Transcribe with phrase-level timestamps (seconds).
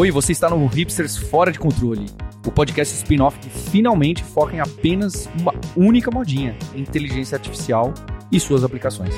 [0.00, 2.06] Oi, você está no Hipsters Fora de Controle,
[2.46, 7.92] o podcast spin-off que finalmente foca em apenas uma única modinha: inteligência artificial
[8.32, 9.14] e suas aplicações.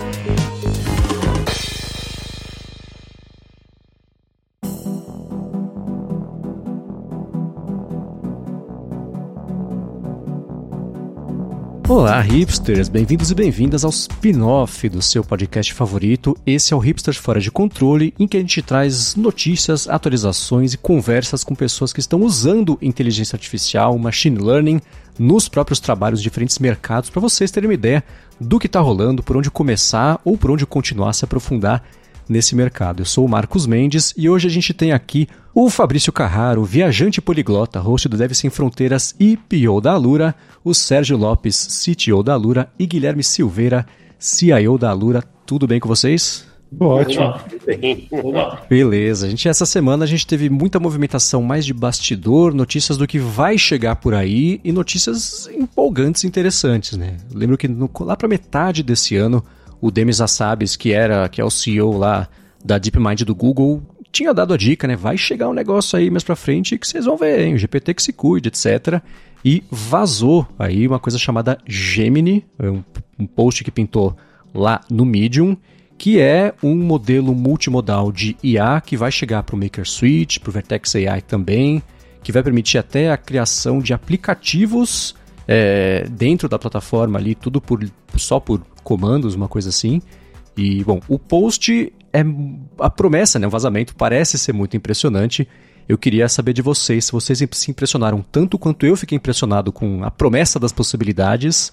[11.94, 12.88] Olá, hipsters!
[12.88, 16.34] Bem-vindos e bem-vindas ao spin-off do seu podcast favorito.
[16.46, 20.78] Esse é o Hipsters Fora de Controle, em que a gente traz notícias, atualizações e
[20.78, 24.80] conversas com pessoas que estão usando inteligência artificial, machine learning,
[25.18, 28.02] nos próprios trabalhos de diferentes mercados, para vocês terem uma ideia
[28.40, 31.84] do que está rolando, por onde começar ou por onde continuar a se aprofundar
[32.26, 33.02] nesse mercado.
[33.02, 37.20] Eu sou o Marcos Mendes e hoje a gente tem aqui o Fabrício Carraro, viajante
[37.20, 40.34] poliglota, host do Deve Sem Fronteiras e PO da Alura,
[40.64, 43.86] o Sérgio Lopes, CTO da Alura e Guilherme Silveira,
[44.18, 45.22] CIO da Alura.
[45.44, 46.46] Tudo bem com vocês?
[46.80, 47.34] Ótimo.
[48.68, 53.06] Beleza, a gente essa semana a gente teve muita movimentação mais de bastidor, notícias do
[53.06, 57.18] que vai chegar por aí e notícias empolgantes e interessantes, né?
[57.30, 59.44] Eu lembro que no, lá para metade desse ano
[59.82, 62.26] o Demis Hassabis, que era que é o CEO lá
[62.64, 64.94] da DeepMind do Google, tinha dado a dica, né?
[64.94, 67.54] Vai chegar um negócio aí mais para frente que vocês vão ver, hein?
[67.54, 69.02] O GPT que se cuide, etc.
[69.44, 72.84] E vazou aí uma coisa chamada Gemini, é um,
[73.18, 74.14] um post que pintou
[74.54, 75.56] lá no Medium,
[75.96, 80.50] que é um modelo multimodal de IA que vai chegar para o Maker Suite, para
[80.50, 81.82] o Vertex AI também,
[82.22, 85.14] que vai permitir até a criação de aplicativos
[85.48, 87.84] é, dentro da plataforma ali, tudo por,
[88.16, 90.02] só por comandos, uma coisa assim.
[90.56, 92.24] E, bom, o post é
[92.78, 93.46] a promessa, né?
[93.46, 95.48] O vazamento parece ser muito impressionante.
[95.88, 100.04] Eu queria saber de vocês se vocês se impressionaram tanto quanto eu fiquei impressionado com
[100.04, 101.72] a promessa das possibilidades,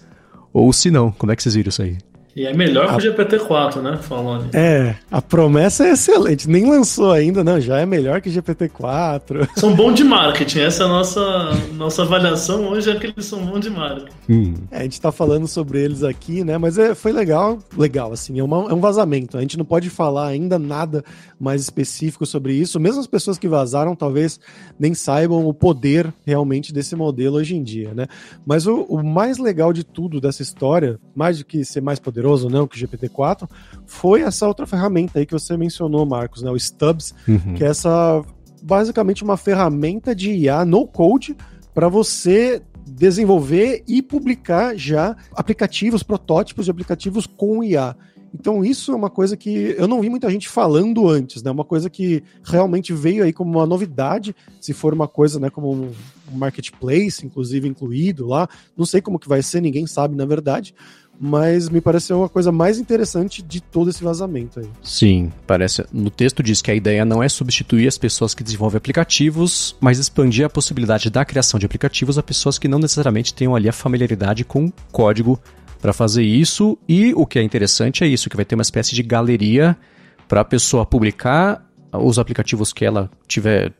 [0.52, 1.98] ou se não, como é que vocês viram isso aí?
[2.40, 4.52] E é melhor que o GPT-4, né, Falone?
[4.54, 6.50] É, a promessa é excelente.
[6.50, 7.60] Nem lançou ainda, não.
[7.60, 9.50] Já é melhor que GPT-4.
[9.60, 10.60] São bons de marketing.
[10.60, 11.22] Essa é a nossa,
[11.74, 14.16] nossa avaliação hoje, é que eles são bons de marketing.
[14.30, 14.54] Hum.
[14.72, 16.58] É, a gente tá falando sobre eles aqui, né?
[16.58, 18.40] Mas é, foi legal, legal, assim.
[18.40, 19.38] É, uma, é um vazamento.
[19.38, 21.04] A gente não pode falar ainda nada
[21.38, 22.80] mais específico sobre isso.
[22.80, 24.40] Mesmo as pessoas que vazaram, talvez
[24.80, 28.08] nem saibam o poder realmente desse modelo hoje em dia, né?
[28.46, 32.29] Mas o, o mais legal de tudo dessa história, mais do que ser mais poderoso,
[32.30, 33.50] poderoso não que o GPT-4,
[33.86, 37.56] foi essa outra ferramenta aí que você mencionou, Marcos, né, o Stubbs, uhum.
[37.56, 38.24] que é essa
[38.62, 41.36] basicamente uma ferramenta de IA no code
[41.74, 47.96] para você desenvolver e publicar já aplicativos, protótipos de aplicativos com IA.
[48.34, 51.50] Então isso é uma coisa que eu não vi muita gente falando antes, né?
[51.50, 55.72] Uma coisa que realmente veio aí como uma novidade, se for uma coisa, né, como
[55.72, 55.92] um
[56.32, 58.48] marketplace, inclusive incluído lá.
[58.78, 60.76] Não sei como que vai ser, ninguém sabe na verdade,
[61.20, 64.70] mas me pareceu uma coisa mais interessante de todo esse vazamento aí.
[64.82, 65.86] Sim, parece.
[65.92, 70.00] No texto diz que a ideia não é substituir as pessoas que desenvolvem aplicativos, mas
[70.00, 73.74] expandir a possibilidade da criação de aplicativos a pessoas que não necessariamente tenham ali a
[73.74, 75.38] familiaridade com código
[75.82, 76.78] para fazer isso.
[76.88, 79.76] E o que é interessante é isso, que vai ter uma espécie de galeria
[80.26, 83.74] para a pessoa publicar os aplicativos que ela tiver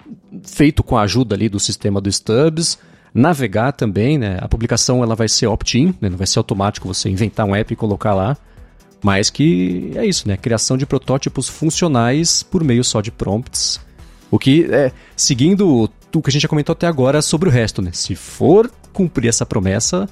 [0.44, 2.78] feito com a ajuda ali do sistema do Stubbs
[3.14, 4.38] navegar também, né?
[4.42, 6.10] A publicação ela vai ser opt-in, né?
[6.10, 8.38] não vai ser automático você inventar um app e colocar lá,
[9.04, 10.38] mas que é isso, né?
[10.38, 13.80] Criação de protótipos funcionais por meio só de prompts.
[14.32, 17.82] O que é seguindo o que a gente já comentou até agora sobre o resto,
[17.82, 17.92] né?
[17.94, 20.08] Se for cumprir essa promessa,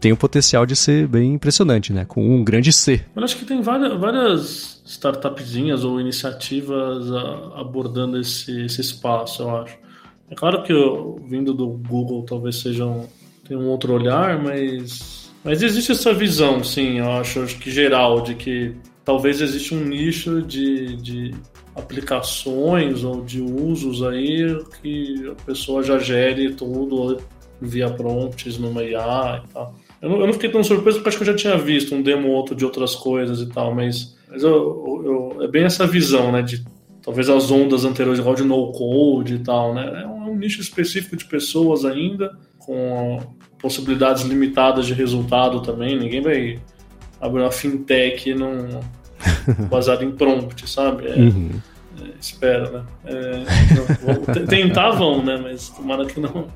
[0.00, 2.04] tem o potencial de ser bem impressionante, né?
[2.04, 3.04] Com um grande C.
[3.14, 7.10] Eu acho que tem várias, várias startupzinhas ou iniciativas
[7.54, 9.85] abordando esse, esse espaço, eu acho.
[10.30, 13.06] É claro que eu, vindo do Google talvez seja um,
[13.46, 18.20] tenha um outro olhar, mas, mas existe essa visão, sim, eu acho, acho que geral,
[18.20, 21.34] de que talvez existe um nicho de, de
[21.76, 27.18] aplicações ou de usos aí que a pessoa já gere tudo
[27.60, 29.74] via prompts numa IA e tal.
[30.02, 32.02] Eu não, eu não fiquei tão surpreso porque acho que eu já tinha visto um
[32.02, 35.86] demo ou outro de outras coisas e tal, mas, mas eu, eu, é bem essa
[35.86, 36.64] visão, né, de
[37.02, 40.02] talvez as ondas anteriores, igual de no-code e tal, né?
[40.02, 43.18] É um, um, nicho específico de pessoas ainda, com
[43.58, 45.98] possibilidades limitadas de resultado também.
[45.98, 46.60] Ninguém vai
[47.20, 48.80] abrir uma fintech num,
[49.68, 51.08] baseado em prompt, sabe?
[51.08, 51.50] É, uhum.
[52.00, 52.84] é, espera, né?
[53.04, 55.38] É, tentar vão, né?
[55.42, 56.48] Mas tomara que não.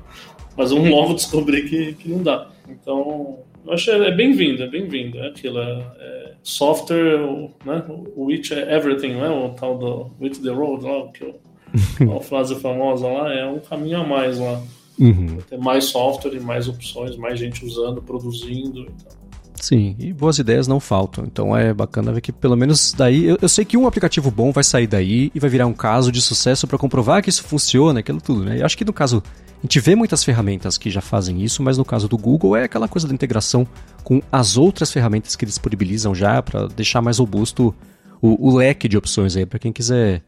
[0.55, 2.49] Mas vamos logo descobrir que, que não dá.
[2.69, 5.17] Então, eu acho que é bem-vindo, é bem-vindo.
[5.19, 7.19] É aquilo, é, é software,
[7.65, 7.83] né?
[8.15, 9.29] O which é everything, né?
[9.29, 11.33] O tal do with the road lá, que é
[12.17, 14.61] a frase famosa lá, é um caminho a mais lá.
[14.99, 15.37] Uhum.
[15.49, 18.81] Ter mais software mais opções, mais gente usando, produzindo.
[18.81, 19.21] Então.
[19.61, 21.23] Sim, e boas ideias não faltam.
[21.25, 23.25] Então é bacana ver que pelo menos daí.
[23.25, 26.11] Eu, eu sei que um aplicativo bom vai sair daí e vai virar um caso
[26.11, 28.57] de sucesso para comprovar que isso funciona, aquilo tudo, né?
[28.57, 29.23] E acho que no caso.
[29.59, 32.63] A gente vê muitas ferramentas que já fazem isso, mas no caso do Google é
[32.63, 33.67] aquela coisa da integração
[34.03, 37.71] com as outras ferramentas que eles disponibilizam já para deixar mais robusto
[38.19, 40.23] o, o leque de opções aí para quem quiser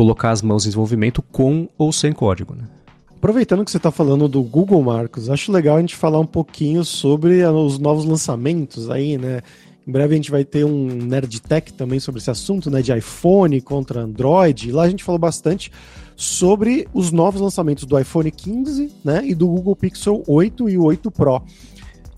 [0.00, 2.54] colocar as mãos em desenvolvimento com ou sem código.
[2.54, 2.64] Né?
[3.16, 6.82] Aproveitando que você está falando do Google, Marcos, acho legal a gente falar um pouquinho
[6.86, 9.42] sobre os novos lançamentos aí, né?
[9.86, 12.80] Em breve a gente vai ter um Nerd Tech também sobre esse assunto, né?
[12.80, 14.72] De iPhone contra Android.
[14.72, 15.70] lá a gente falou bastante
[16.16, 19.20] sobre os novos lançamentos do iPhone 15, né?
[19.22, 21.42] E do Google Pixel 8 e o 8 Pro.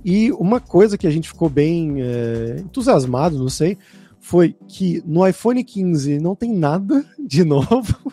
[0.05, 3.77] E uma coisa que a gente ficou bem é, entusiasmado, não sei,
[4.23, 8.13] foi que no iPhone 15 não tem nada de novo.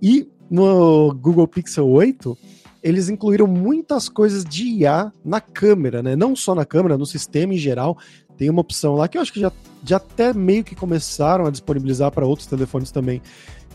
[0.00, 2.38] E no Google Pixel 8,
[2.82, 6.14] eles incluíram muitas coisas de IA na câmera, né?
[6.14, 7.98] Não só na câmera, no sistema em geral.
[8.38, 9.52] Tem uma opção lá que eu acho que já,
[9.84, 13.20] já até meio que começaram a disponibilizar para outros telefones também,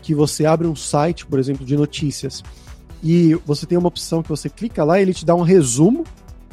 [0.02, 2.42] que você abre um site, por exemplo, de notícias.
[3.02, 6.04] E você tem uma opção que você clica lá e ele te dá um resumo.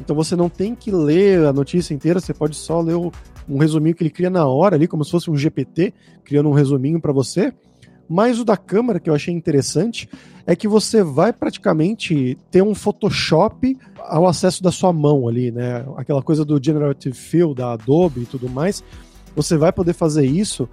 [0.01, 3.11] Então você não tem que ler a notícia inteira, você pode só ler o,
[3.47, 5.93] um resuminho que ele cria na hora ali, como se fosse um GPT,
[6.23, 7.53] criando um resuminho para você.
[8.07, 10.09] Mas o da câmera, que eu achei interessante,
[10.45, 15.85] é que você vai praticamente ter um Photoshop ao acesso da sua mão ali, né?
[15.97, 18.83] Aquela coisa do Generative Fill da Adobe e tudo mais.
[19.35, 20.67] Você vai poder fazer isso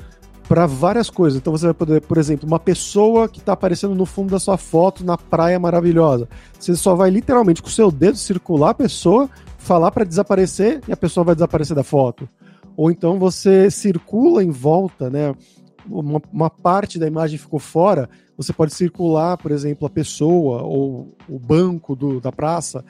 [0.50, 1.38] para várias coisas.
[1.38, 4.56] Então você vai poder, por exemplo, uma pessoa que está aparecendo no fundo da sua
[4.56, 6.28] foto na praia maravilhosa.
[6.58, 10.92] Você só vai literalmente com o seu dedo circular a pessoa, falar para desaparecer e
[10.92, 12.28] a pessoa vai desaparecer da foto.
[12.80, 15.34] Ou então você circula em volta, né?
[15.86, 21.14] uma, uma, parte da imagem ficou fora, você pode circular, por exemplo, a pessoa ou
[21.28, 22.82] o banco do, da praça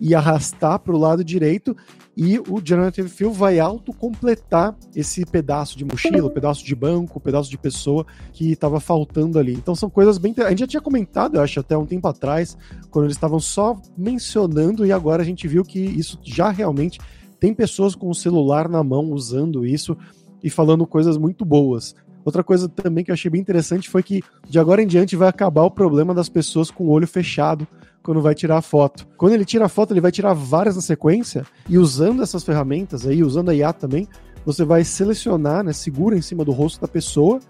[0.00, 1.76] e arrastar para o lado direito
[2.16, 7.58] e o Generative Fill vai autocompletar esse pedaço de mochila, pedaço de banco, pedaço de
[7.58, 9.54] pessoa que estava faltando ali.
[9.54, 10.32] Então são coisas bem.
[10.38, 12.56] A gente já tinha comentado, eu acho, até um tempo atrás,
[12.92, 17.00] quando eles estavam só mencionando e agora a gente viu que isso já realmente
[17.42, 19.96] tem pessoas com o celular na mão usando isso
[20.40, 21.92] e falando coisas muito boas.
[22.24, 25.26] Outra coisa também que eu achei bem interessante foi que de agora em diante vai
[25.26, 27.66] acabar o problema das pessoas com o olho fechado
[28.00, 29.08] quando vai tirar a foto.
[29.16, 33.04] Quando ele tira a foto, ele vai tirar várias na sequência e usando essas ferramentas
[33.04, 34.06] aí, usando a IA também,
[34.46, 37.40] você vai selecionar, né, segura em cima do rosto da pessoa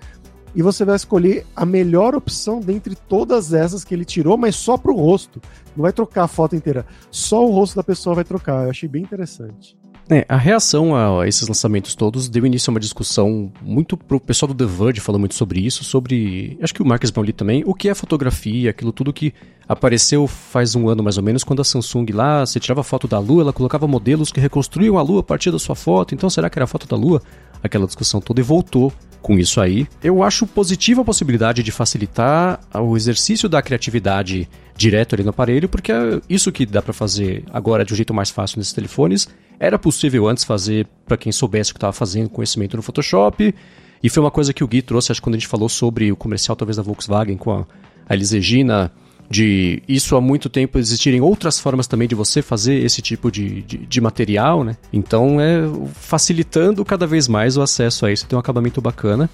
[0.55, 4.77] e você vai escolher a melhor opção dentre todas essas que ele tirou, mas só
[4.77, 5.41] para o rosto.
[5.77, 8.65] Não vai trocar a foto inteira, só o rosto da pessoa vai trocar.
[8.65, 9.77] Eu achei bem interessante.
[10.11, 14.53] É, a reação a esses lançamentos todos deu início a uma discussão muito pro pessoal
[14.53, 17.73] do The Verge falou muito sobre isso, sobre, acho que o Marcus Brownlee também, o
[17.73, 19.33] que é fotografia, aquilo tudo que
[19.67, 23.19] apareceu faz um ano mais ou menos, quando a Samsung lá, você tirava foto da
[23.19, 26.51] Lua, ela colocava modelos que reconstruíam a Lua a partir da sua foto, então será
[26.51, 27.23] que era a foto da Lua?
[27.63, 29.87] Aquela discussão toda e voltou com isso aí.
[30.03, 35.69] Eu acho positiva a possibilidade de facilitar o exercício da criatividade direto ali no aparelho,
[35.69, 39.29] porque é isso que dá para fazer agora de um jeito mais fácil nesses telefones
[39.63, 43.55] era possível antes fazer para quem soubesse o que estava fazendo, conhecimento no Photoshop.
[44.03, 46.11] E foi uma coisa que o Gui trouxe, acho que quando a gente falou sobre
[46.11, 47.67] o comercial talvez da Volkswagen com a,
[48.09, 48.91] a Elis Regina,
[49.33, 53.63] de isso há muito tempo existirem outras formas também de você fazer esse tipo de,
[53.63, 54.77] de, de, material, né?
[54.93, 55.63] Então é
[55.95, 59.31] facilitando cada vez mais o acesso a isso, tem um acabamento bacana.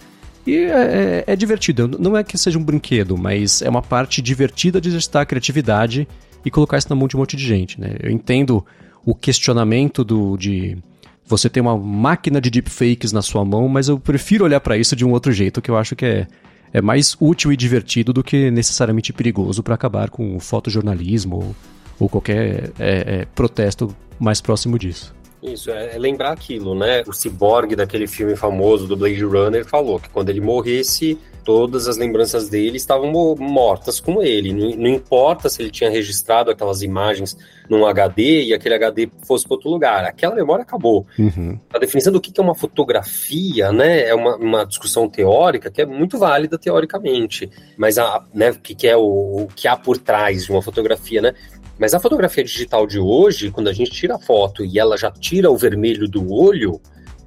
[0.47, 4.23] E é, é, é divertido, não é que seja um brinquedo, mas é uma parte
[4.23, 6.07] divertida de exercitar a criatividade
[6.45, 7.97] e colocar isso na mão de um monte de gente, né?
[8.00, 8.64] Eu entendo
[9.05, 10.78] o questionamento do, de
[11.26, 14.95] você ter uma máquina de deepfakes na sua mão, mas eu prefiro olhar para isso
[14.95, 16.26] de um outro jeito, que eu acho que é,
[16.72, 21.56] é mais útil e divertido do que necessariamente perigoso para acabar com o fotojornalismo ou,
[22.00, 25.17] ou qualquer é, é, protesto mais próximo disso.
[25.42, 27.02] Isso, é, é lembrar aquilo, né?
[27.07, 31.18] O ciborgue daquele filme famoso do Blade Runner falou que quando ele morresse,
[31.49, 34.52] todas as lembranças dele estavam mortas com ele.
[34.52, 37.38] Não, não, importa se ele tinha registrado aquelas imagens
[37.71, 40.04] num HD e aquele HD fosse para outro lugar.
[40.04, 41.07] Aquela memória acabou.
[41.18, 41.59] Uhum.
[41.73, 45.87] A definição do que é uma fotografia, né, é uma, uma, discussão teórica que é
[45.87, 47.49] muito válida teoricamente.
[47.78, 50.61] Mas a, né, o que, que é o, o que há por trás de uma
[50.61, 51.33] fotografia, né?
[51.78, 55.11] Mas a fotografia digital de hoje, quando a gente tira a foto e ela já
[55.11, 56.80] tira o vermelho do olho,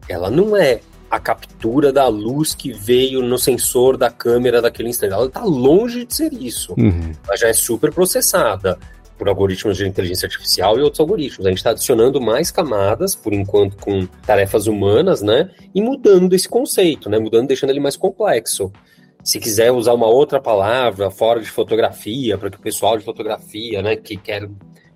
[0.09, 5.13] ela não é a captura da luz que veio no sensor da câmera daquele instante.
[5.13, 6.73] Ela está longe de ser isso.
[6.77, 7.11] Uhum.
[7.27, 8.77] Ela já é super processada
[9.17, 11.45] por algoritmos de inteligência artificial e outros algoritmos.
[11.45, 15.51] A gente está adicionando mais camadas, por enquanto, com tarefas humanas, né?
[15.75, 17.19] E mudando esse conceito, né?
[17.19, 18.71] Mudando, deixando ele mais complexo.
[19.23, 23.81] Se quiser usar uma outra palavra fora de fotografia, para que o pessoal de fotografia,
[23.81, 24.49] né, que quer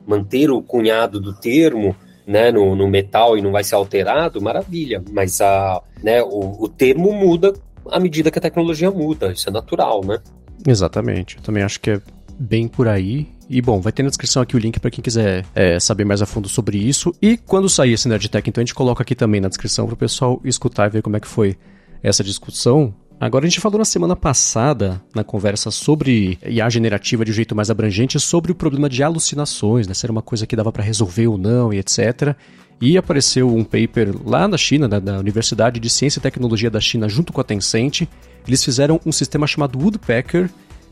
[0.05, 5.03] manter o cunhado do termo, né, no, no metal e não vai ser alterado, maravilha.
[5.11, 7.53] Mas a, né, o, o termo muda
[7.91, 9.31] à medida que a tecnologia muda.
[9.31, 10.19] Isso é natural, né?
[10.67, 11.37] Exatamente.
[11.37, 12.01] Eu também acho que é
[12.37, 13.27] bem por aí.
[13.47, 16.21] E bom, vai ter na descrição aqui o link para quem quiser é, saber mais
[16.21, 17.13] a fundo sobre isso.
[17.21, 19.97] E quando sair esse Nerdtech, então a gente coloca aqui também na descrição para o
[19.97, 21.55] pessoal escutar e ver como é que foi
[22.01, 22.93] essa discussão.
[23.19, 27.55] Agora a gente falou na semana passada, na conversa sobre IA generativa de um jeito
[27.55, 29.93] mais abrangente, sobre o problema de alucinações, né?
[29.93, 32.35] Se era uma coisa que dava para resolver ou não e etc.
[32.81, 36.81] E apareceu um paper lá na China, da, da Universidade de Ciência e Tecnologia da
[36.81, 38.01] China, junto com a Tencent.
[38.45, 40.49] Eles fizeram um sistema chamado Woodpecker,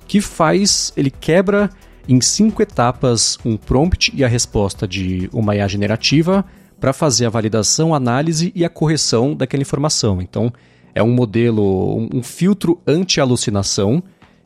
[0.08, 1.70] que faz, ele quebra
[2.08, 6.46] em cinco etapas um prompt e a resposta de uma IA generativa
[6.80, 10.22] para fazer a validação, análise e a correção daquela informação.
[10.22, 10.52] Então,
[10.96, 14.02] é um modelo, um, um filtro anti-alucinação,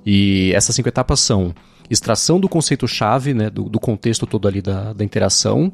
[0.06, 1.54] e essas cinco etapas são
[1.90, 5.72] extração do conceito-chave, né, do, do, contexto todo ali da, da interação,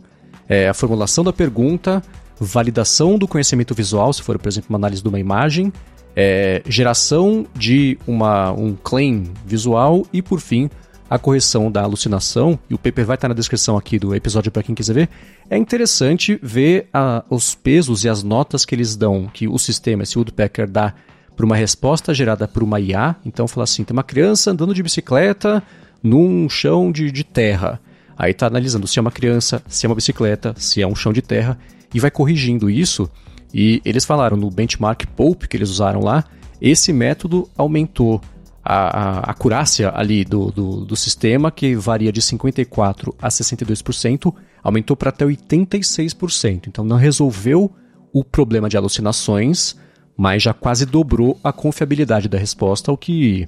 [0.48, 2.02] é, a formulação da pergunta,
[2.40, 5.72] validação do conhecimento visual, se for, por exemplo, uma análise de uma imagem,
[6.16, 10.70] é, geração de uma, um claim visual e, por fim,
[11.10, 14.64] a correção da alucinação, e o paper vai estar na descrição aqui do episódio para
[14.64, 15.10] quem quiser ver,
[15.50, 20.04] é interessante ver a, os pesos e as notas que eles dão, que o sistema,
[20.04, 20.94] esse Woodpecker, dá
[21.36, 23.16] para uma resposta gerada por uma IA.
[23.26, 25.64] Então, fala assim: tem uma criança andando de bicicleta
[26.02, 27.80] num chão de, de terra.
[28.18, 31.12] Aí está analisando se é uma criança, se é uma bicicleta, se é um chão
[31.12, 31.58] de terra,
[31.94, 33.10] e vai corrigindo isso.
[33.54, 36.24] E eles falaram no benchmark Pope que eles usaram lá,
[36.62, 38.22] esse método aumentou
[38.64, 44.96] a, a acurácia ali do, do, do, sistema, que varia de 54% a 62%, aumentou
[44.96, 46.68] para até 86%.
[46.68, 47.72] Então não resolveu
[48.14, 49.76] o problema de alucinações,
[50.16, 53.48] mas já quase dobrou a confiabilidade da resposta, o que,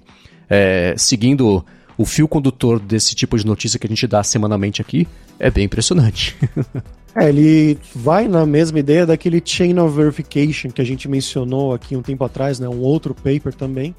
[0.49, 1.63] é, seguindo
[1.97, 5.07] o fio condutor desse tipo de notícia que a gente dá semanalmente aqui,
[5.39, 6.35] é bem impressionante.
[7.17, 11.95] É, ele vai na mesma ideia daquele chain of verification que a gente mencionou aqui
[11.95, 12.67] um tempo atrás, né?
[12.67, 13.95] Um outro paper também,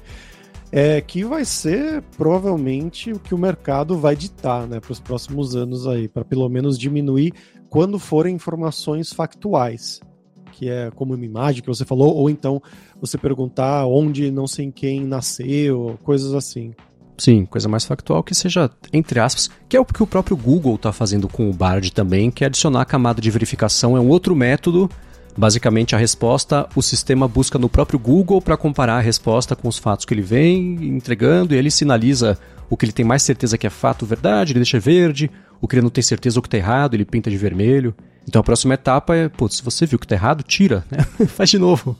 [0.71, 5.55] é que vai ser provavelmente o que o mercado vai ditar, né, para os próximos
[5.55, 7.33] anos aí, para pelo menos diminuir
[7.69, 9.99] quando forem informações factuais,
[10.51, 12.61] que é como uma imagem que você falou, ou então
[12.99, 16.73] você perguntar onde não sei quem nasceu, coisas assim.
[17.17, 20.75] Sim, coisa mais factual que seja, entre aspas, que é o que o próprio Google
[20.75, 24.07] está fazendo com o Bard também, que é adicionar a camada de verificação, é um
[24.07, 24.89] outro método.
[25.37, 29.77] Basicamente, a resposta o sistema busca no próprio Google para comparar a resposta com os
[29.77, 33.67] fatos que ele vem entregando, e ele sinaliza o que ele tem mais certeza que
[33.67, 35.29] é fato verdade, ele deixa verde,
[35.61, 37.93] o que ele não tem certeza o que está errado, ele pinta de vermelho.
[38.27, 41.05] Então a próxima etapa é, putz, se você viu que está errado, tira, né?
[41.27, 41.95] faz de novo.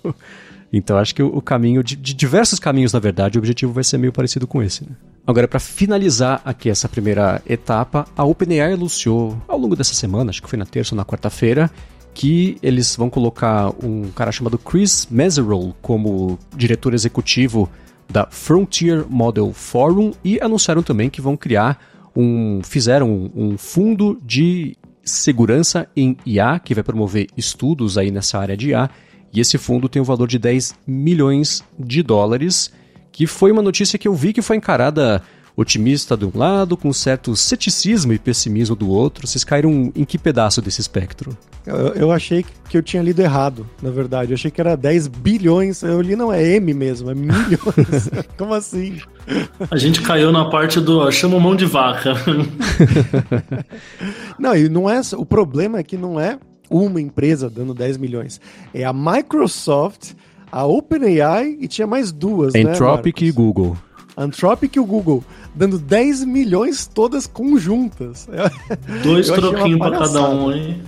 [0.74, 4.00] Então acho que o, caminho, de, de, diversos caminhos na verdade, o objetivo vai ser
[4.00, 4.84] meio parecido com esse.
[4.84, 4.90] Né?
[5.26, 10.42] Agora, para finalizar aqui essa primeira etapa, a OpenAI anunciou ao longo dessa semana, acho
[10.42, 11.72] que foi na terça ou na quarta-feira,
[12.18, 17.70] que eles vão colocar um cara chamado Chris Meserole como diretor executivo
[18.10, 21.80] da Frontier Model Forum e anunciaram também que vão criar
[22.16, 22.62] um.
[22.64, 28.70] fizeram um fundo de segurança em IA que vai promover estudos aí nessa área de
[28.70, 28.90] IA
[29.32, 32.74] e esse fundo tem o um valor de 10 milhões de dólares,
[33.12, 35.22] que foi uma notícia que eu vi que foi encarada
[35.58, 39.26] otimista de um lado, com certo ceticismo e pessimismo do outro.
[39.26, 41.36] Vocês caíram em que pedaço desse espectro?
[41.66, 44.32] Eu, eu, achei que eu tinha lido errado, na verdade.
[44.32, 45.82] Eu achei que era 10 bilhões.
[45.82, 48.08] Eu li, não, é M mesmo, é milhões.
[48.38, 49.02] Como assim?
[49.72, 52.14] A gente caiu na parte do chama mão de vaca.
[54.38, 55.02] não, e não é.
[55.18, 56.38] O problema é que não é
[56.70, 58.40] uma empresa dando 10 milhões.
[58.74, 60.12] É a Microsoft,
[60.52, 63.76] a OpenAI e tinha mais duas, Anthropic né, e Google.
[64.18, 68.28] Anthropic e o Google, dando 10 milhões todas conjuntas.
[69.04, 70.82] Dois troquinhos pra cada um, hein?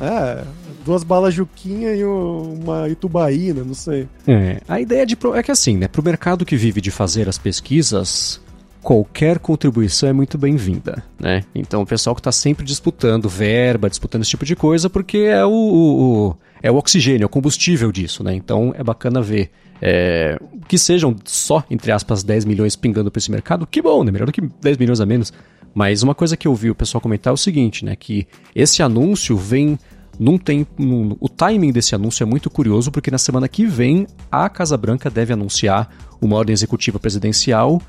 [0.00, 0.04] É.
[0.04, 0.44] é
[0.84, 4.08] duas balas Juquinha e uma Itubaína, não sei.
[4.26, 5.16] É, a ideia de.
[5.34, 5.88] É que assim, né?
[5.88, 8.40] Pro mercado que vive de fazer as pesquisas,
[8.82, 11.44] qualquer contribuição é muito bem-vinda, né?
[11.54, 15.44] Então o pessoal que está sempre disputando verba, disputando esse tipo de coisa, porque é
[15.44, 18.34] o, o, é o oxigênio, é o combustível disso, né?
[18.34, 19.50] Então é bacana ver
[19.84, 24.12] é, que sejam só, entre aspas, 10 milhões pingando para esse mercado, que bom, né?
[24.12, 25.32] Melhor do que 10 milhões a menos.
[25.74, 27.96] Mas uma coisa que eu vi o pessoal comentar é o seguinte, né?
[27.96, 29.76] Que esse anúncio vem
[30.20, 30.80] num tempo.
[30.80, 34.76] Num, o timing desse anúncio é muito curioso, porque na semana que vem a Casa
[34.76, 37.82] Branca deve anunciar uma ordem executiva presidencial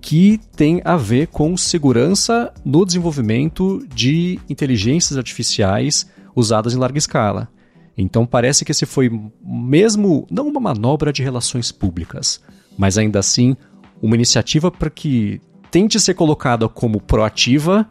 [0.00, 6.06] que tem a ver com segurança no desenvolvimento de inteligências artificiais
[6.36, 7.48] usadas em larga escala.
[7.96, 9.10] Então parece que esse foi
[9.44, 12.40] mesmo não uma manobra de relações públicas,
[12.76, 13.56] mas ainda assim
[14.00, 17.88] uma iniciativa para que tente ser colocada como proativa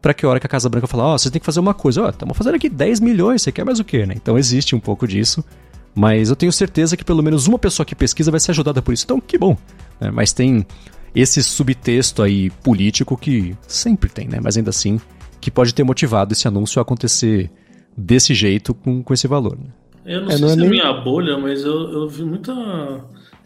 [0.00, 1.60] para que a hora que a Casa Branca falar, ó, oh, você tem que fazer
[1.60, 4.12] uma coisa, ó, oh, estamos fazendo aqui 10 milhões, você quer mais o quê, né?
[4.14, 5.42] Então existe um pouco disso,
[5.94, 8.92] mas eu tenho certeza que pelo menos uma pessoa que pesquisa vai ser ajudada por
[8.92, 9.56] isso, então que bom.
[9.98, 10.10] Né?
[10.10, 10.66] Mas tem
[11.14, 14.40] esse subtexto aí político que sempre tem, né?
[14.42, 15.00] Mas ainda assim,
[15.40, 17.50] que pode ter motivado esse anúncio a acontecer
[17.96, 19.56] desse jeito com, com esse valor.
[19.56, 19.70] Né?
[20.04, 20.70] Eu não é, sei não é se é nem...
[20.70, 22.52] minha bolha, mas eu, eu vi muita.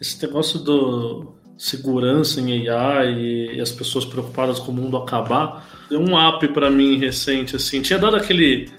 [0.00, 3.12] Esse negócio do segurança em AI
[3.56, 5.68] e, as pessoas preocupadas com o mundo acabar.
[5.90, 7.82] Deu um app para mim recente, assim.
[7.82, 8.70] Tinha dado aquele.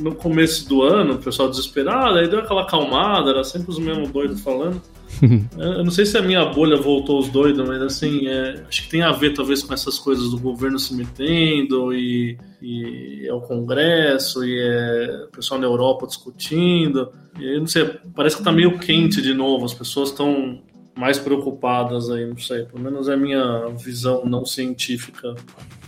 [0.00, 4.10] No começo do ano, o pessoal desesperado, aí deu aquela acalmada, era sempre os mesmos
[4.10, 4.80] doidos falando.
[5.58, 8.88] Eu não sei se a minha bolha voltou os doidos, mas assim, é, acho que
[8.88, 13.40] tem a ver talvez com essas coisas do governo se metendo e, e é o
[13.40, 17.10] Congresso e é o pessoal na Europa discutindo.
[17.38, 20.62] E, não sei, parece que tá meio quente de novo, as pessoas estão
[20.96, 25.34] mais preocupadas aí, não sei, pelo menos é a minha visão não científica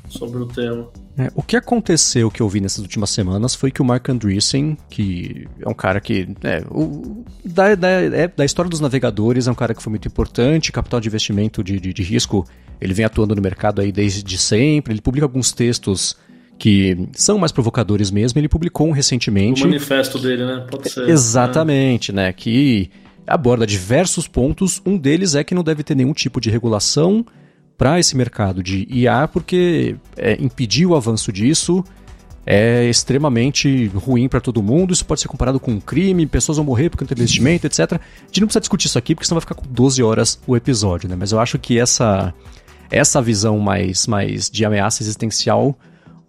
[0.09, 0.91] sobre o tema.
[1.17, 4.79] É, o que aconteceu que eu vi nessas últimas semanas foi que o Mark Andreessen,
[4.89, 6.29] que é um cara que.
[6.43, 10.09] É, o, da, da, é, da história dos navegadores, é um cara que foi muito
[10.09, 12.47] importante, capital de investimento de, de, de risco,
[12.81, 16.17] ele vem atuando no mercado aí desde sempre, ele publica alguns textos
[16.59, 18.39] que são mais provocadores mesmo.
[18.39, 19.65] Ele publicou um recentemente.
[19.65, 20.65] O manifesto dele, né?
[20.71, 21.09] Pode ser.
[21.09, 22.33] Exatamente, né?
[22.33, 22.91] Que
[23.27, 24.81] aborda diversos pontos.
[24.87, 27.27] Um deles é que não deve ter nenhum tipo de regulação
[27.83, 31.85] para esse mercado de IA, porque é, impedir o avanço disso
[32.47, 34.93] é extremamente ruim para todo mundo.
[34.93, 37.81] Isso pode ser comparado com um crime, pessoas vão morrer porque não tem investimento, etc.
[37.81, 40.57] A gente não precisa discutir isso aqui, porque senão vai ficar com 12 horas o
[40.57, 41.17] episódio, né?
[41.19, 42.33] Mas eu acho que essa,
[42.89, 45.77] essa visão mais, mais de ameaça existencial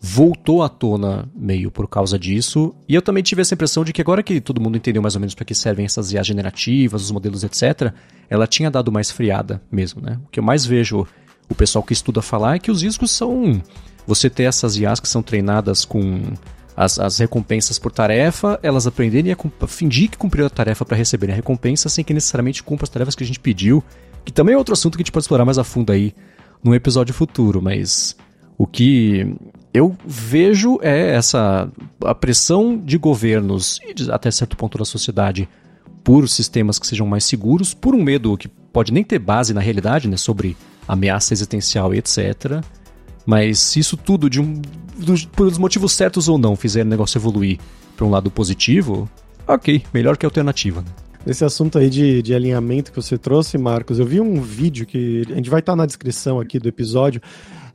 [0.02, 2.74] voltou à tona meio por causa disso.
[2.90, 5.22] E eu também tive essa impressão de que agora que todo mundo entendeu mais ou
[5.22, 7.94] menos para que servem essas IAs generativas, os modelos, etc.,
[8.28, 10.20] ela tinha dado mais friada mesmo, né?
[10.26, 11.06] O que eu mais vejo
[11.50, 13.62] o pessoal que estuda falar é que os riscos são
[14.06, 16.22] você ter essas IAs que são treinadas com
[16.76, 21.34] as, as recompensas por tarefa, elas aprenderem a fingir que cumpriram a tarefa para receberem
[21.34, 23.84] a recompensa sem que necessariamente cumpra as tarefas que a gente pediu,
[24.26, 26.14] que também é outro assunto que a gente pode explorar mais a fundo aí
[26.64, 28.16] num episódio futuro, mas
[28.58, 29.36] o que
[29.74, 31.70] eu vejo é essa
[32.04, 35.48] a pressão de governos e até certo ponto da sociedade
[36.04, 39.62] por sistemas que sejam mais seguros, por um medo que pode nem ter base na
[39.62, 42.64] realidade, né, sobre ameaça existencial etc.
[43.26, 44.62] Mas se isso tudo, de um,
[45.32, 47.60] por os motivos certos ou não, fizer o negócio evoluir
[47.96, 49.10] para um lado positivo,
[49.48, 50.82] ok, melhor que alternativa.
[50.82, 50.88] Né?
[51.26, 55.26] Esse assunto aí de, de alinhamento que você trouxe, Marcos, eu vi um vídeo que
[55.30, 57.22] a gente vai estar na descrição aqui do episódio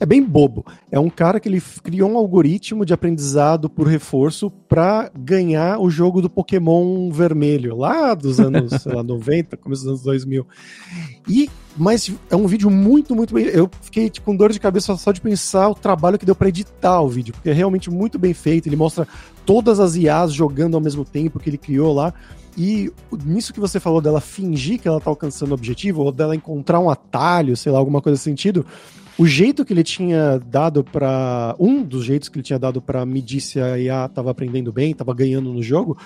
[0.01, 0.65] é bem bobo.
[0.91, 5.91] É um cara que ele criou um algoritmo de aprendizado por reforço para ganhar o
[5.91, 10.47] jogo do Pokémon vermelho, lá dos anos, sei lá, 90, começo dos anos 2000.
[11.29, 13.45] E mas é um vídeo muito, muito bem.
[13.47, 16.49] Eu fiquei tipo, com dor de cabeça só de pensar o trabalho que deu para
[16.49, 18.69] editar o vídeo, porque é realmente muito bem feito.
[18.69, 19.07] Ele mostra
[19.47, 22.13] todas as IAs jogando ao mesmo tempo que ele criou lá.
[22.59, 22.91] E
[23.25, 26.81] nisso que você falou dela fingir que ela tá alcançando o objetivo, ou dela encontrar
[26.81, 28.67] um atalho, sei lá, alguma coisa nesse sentido,
[29.17, 33.07] o jeito que ele tinha dado para um dos jeitos que ele tinha dado para
[33.07, 35.97] medir se a IA estava aprendendo bem, estava ganhando no jogo,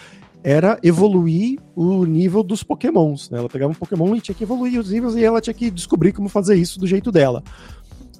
[0.45, 3.31] era evoluir o nível dos Pokémons.
[3.31, 3.39] Né?
[3.39, 6.13] Ela pegava um Pokémon e tinha que evoluir os níveis e ela tinha que descobrir
[6.13, 7.43] como fazer isso do jeito dela.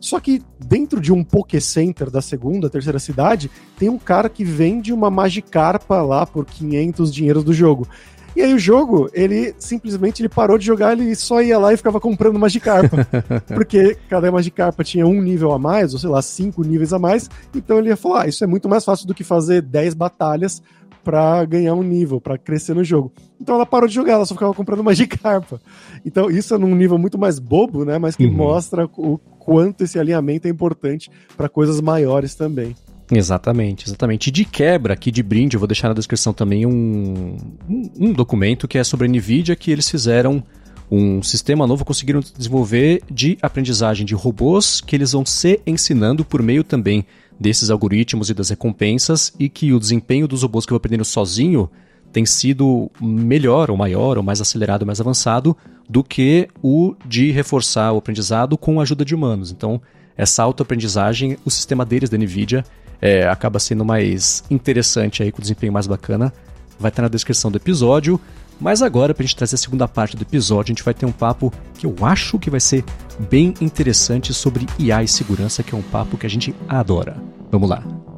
[0.01, 4.45] Só que dentro de um Poké Center da segunda, terceira cidade, tem um cara que
[4.45, 7.87] vende uma Magikarpa lá por 500 dinheiros do jogo.
[8.35, 11.77] E aí o jogo, ele simplesmente ele parou de jogar, ele só ia lá e
[11.77, 13.07] ficava comprando Magikarpa.
[13.55, 17.29] porque cada Magikarpa tinha um nível a mais, ou sei lá, cinco níveis a mais.
[17.55, 20.63] Então ele ia falar: ah, isso é muito mais fácil do que fazer 10 batalhas
[21.05, 23.13] para ganhar um nível, para crescer no jogo.
[23.41, 25.61] Então ela parou de jogar, ela só ficava comprando Magikarpa.
[26.05, 27.99] Então isso é num nível muito mais bobo, né?
[27.99, 28.33] Mas que uhum.
[28.33, 32.77] mostra o quanto esse alinhamento é importante para coisas maiores também.
[33.15, 34.29] Exatamente, exatamente.
[34.29, 37.37] E de quebra, aqui de brinde, eu vou deixar na descrição também um,
[37.69, 40.43] um, um documento que é sobre a NVIDIA, que eles fizeram
[40.91, 46.43] um sistema novo, conseguiram desenvolver de aprendizagem de robôs que eles vão se ensinando por
[46.43, 47.07] meio também
[47.39, 51.71] desses algoritmos e das recompensas e que o desempenho dos robôs que vão aprendendo sozinho
[52.13, 55.57] tem sido melhor ou maior ou mais acelerado, mais avançado
[55.89, 59.51] do que o de reforçar o aprendizado com a ajuda de humanos.
[59.51, 59.81] Então,
[60.15, 62.65] essa autoaprendizagem, o sistema deles da NVIDIA
[63.03, 66.33] é, acaba sendo mais interessante aí, com desempenho mais bacana,
[66.79, 68.19] vai estar na descrição do episódio.
[68.61, 71.05] Mas agora, para a gente trazer a segunda parte do episódio, a gente vai ter
[71.05, 72.85] um papo que eu acho que vai ser
[73.29, 77.17] bem interessante sobre IA e segurança, que é um papo que a gente adora.
[77.51, 78.12] Vamos lá!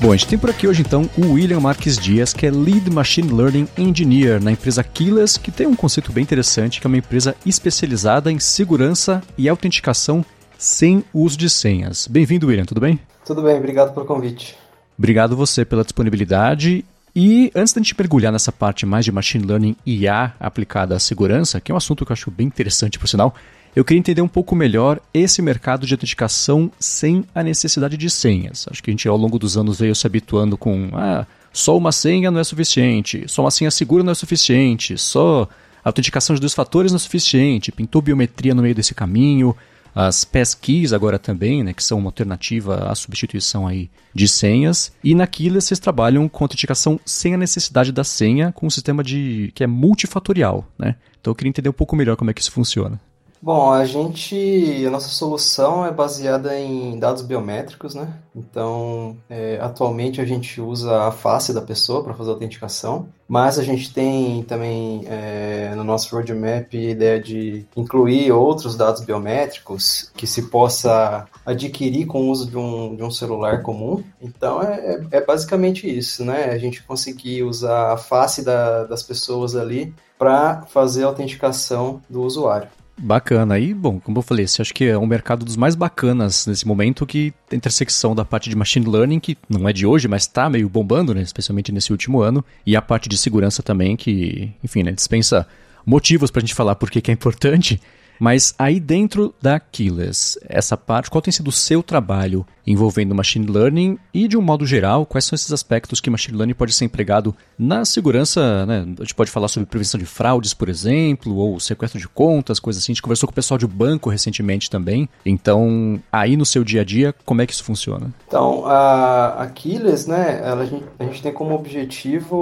[0.00, 2.90] Bom, a gente tem por aqui hoje então o William Marques Dias, que é Lead
[2.90, 6.96] Machine Learning Engineer na empresa Keyless, que tem um conceito bem interessante, que é uma
[6.96, 10.24] empresa especializada em segurança e autenticação
[10.56, 12.06] sem uso de senhas.
[12.06, 12.98] Bem-vindo, William, tudo bem?
[13.26, 14.56] Tudo bem, obrigado pelo convite.
[14.96, 16.82] Obrigado você pela disponibilidade.
[17.14, 20.98] E antes da gente mergulhar nessa parte mais de machine learning e IA aplicada à
[20.98, 23.34] segurança, que é um assunto que eu acho bem interessante por sinal,
[23.74, 28.66] eu queria entender um pouco melhor esse mercado de autenticação sem a necessidade de senhas.
[28.70, 31.92] Acho que a gente ao longo dos anos veio se habituando com ah, só uma
[31.92, 35.48] senha não é suficiente, só uma senha segura não é suficiente, só
[35.84, 39.56] a autenticação de dois fatores não é suficiente, pintou biometria no meio desse caminho,
[39.94, 44.92] as passkeys agora também, né, que são uma alternativa à substituição aí de senhas.
[45.02, 49.02] E na Keyless vocês trabalham com autenticação sem a necessidade da senha, com um sistema
[49.02, 50.96] de que é multifatorial, né?
[51.20, 53.00] Então eu queria entender um pouco melhor como é que isso funciona.
[53.42, 58.20] Bom, a gente, a nossa solução é baseada em dados biométricos, né?
[58.36, 63.58] Então, é, atualmente a gente usa a face da pessoa para fazer a autenticação, mas
[63.58, 70.12] a gente tem também é, no nosso roadmap a ideia de incluir outros dados biométricos
[70.14, 74.04] que se possa adquirir com o uso de um, de um celular comum.
[74.20, 76.50] Então, é, é, é basicamente isso, né?
[76.50, 82.22] A gente conseguir usar a face da, das pessoas ali para fazer a autenticação do
[82.22, 82.68] usuário.
[83.02, 83.58] Bacana.
[83.58, 87.06] E, bom, como eu falei, acho que é um mercado dos mais bacanas nesse momento,
[87.06, 90.50] que a intersecção da parte de machine learning, que não é de hoje, mas está
[90.50, 94.82] meio bombando, né, especialmente nesse último ano, e a parte de segurança também, que, enfim,
[94.82, 95.46] né, dispensa
[95.86, 97.80] motivos para a gente falar por que é importante.
[98.20, 103.46] Mas aí dentro da Keyless, essa parte, qual tem sido o seu trabalho envolvendo machine
[103.46, 106.84] learning e, de um modo geral, quais são esses aspectos que machine learning pode ser
[106.84, 108.66] empregado na segurança?
[108.66, 108.86] Né?
[108.98, 112.82] A gente pode falar sobre prevenção de fraudes, por exemplo, ou sequestro de contas, coisas
[112.82, 112.92] assim.
[112.92, 115.08] A gente conversou com o pessoal de banco recentemente também.
[115.24, 118.12] Então, aí no seu dia a dia, como é que isso funciona?
[118.28, 122.36] Então, a, a Keyless, né, ela, a, gente, a gente tem como objetivo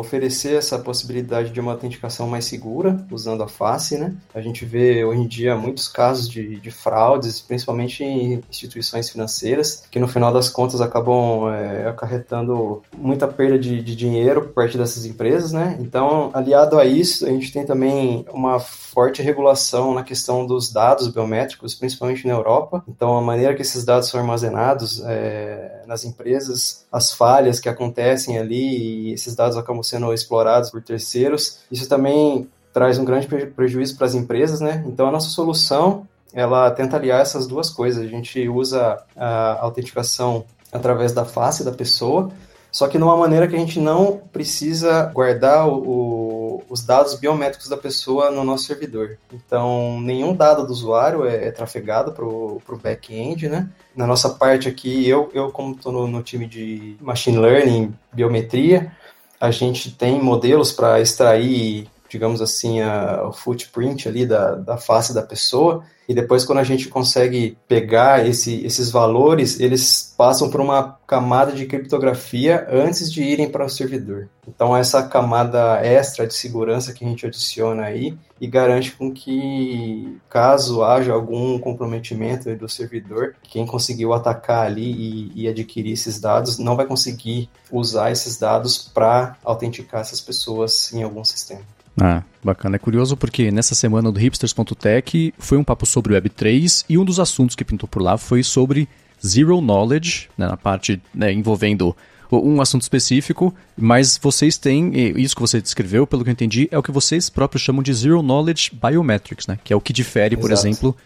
[0.00, 4.12] oferecer essa possibilidade de uma autenticação mais segura, usando a face, né?
[4.34, 9.84] A gente vê hoje em dia muitos casos de, de fraudes, principalmente em instituições financeiras,
[9.90, 14.78] que no final das contas acabam é, acarretando muita perda de, de dinheiro por parte
[14.78, 15.76] dessas empresas, né?
[15.80, 21.08] Então, aliado a isso, a gente tem também uma forte regulação na questão dos dados
[21.08, 22.82] biométricos, principalmente na Europa.
[22.88, 28.38] Então, a maneira que esses dados são armazenados é, nas empresas, as falhas que acontecem
[28.38, 33.96] ali e esses dados acabam sendo explorados por terceiros, isso também traz um grande prejuízo
[33.96, 34.84] para as empresas, né?
[34.86, 38.04] Então a nossa solução ela tenta aliar essas duas coisas.
[38.04, 42.30] A gente usa a autenticação através da face da pessoa,
[42.70, 47.68] só que de uma maneira que a gente não precisa guardar o, os dados biométricos
[47.68, 49.18] da pessoa no nosso servidor.
[49.32, 53.68] Então, nenhum dado do usuário é, é trafegado para o back-end, né?
[53.96, 58.92] Na nossa parte aqui, eu, eu como estou no, no time de Machine Learning, Biometria,
[59.40, 65.14] a gente tem modelos para extrair digamos assim, a, o footprint ali da, da face
[65.14, 70.60] da pessoa, e depois quando a gente consegue pegar esse, esses valores, eles passam por
[70.60, 74.28] uma camada de criptografia antes de irem para o servidor.
[74.48, 80.18] Então essa camada extra de segurança que a gente adiciona aí e garante com que
[80.28, 86.58] caso haja algum comprometimento do servidor, quem conseguiu atacar ali e, e adquirir esses dados
[86.58, 91.62] não vai conseguir usar esses dados para autenticar essas pessoas em algum sistema.
[92.00, 92.76] Ah, bacana.
[92.76, 97.20] É curioso porque nessa semana do hipsters.tech foi um papo sobre Web3 e um dos
[97.20, 98.88] assuntos que pintou por lá foi sobre
[99.24, 101.94] Zero Knowledge, né, na parte né, envolvendo
[102.32, 106.78] um assunto específico, mas vocês têm, isso que você descreveu, pelo que eu entendi, é
[106.78, 109.58] o que vocês próprios chamam de Zero Knowledge Biometrics, né?
[109.64, 110.40] Que é o que difere, Exato.
[110.40, 110.96] por exemplo,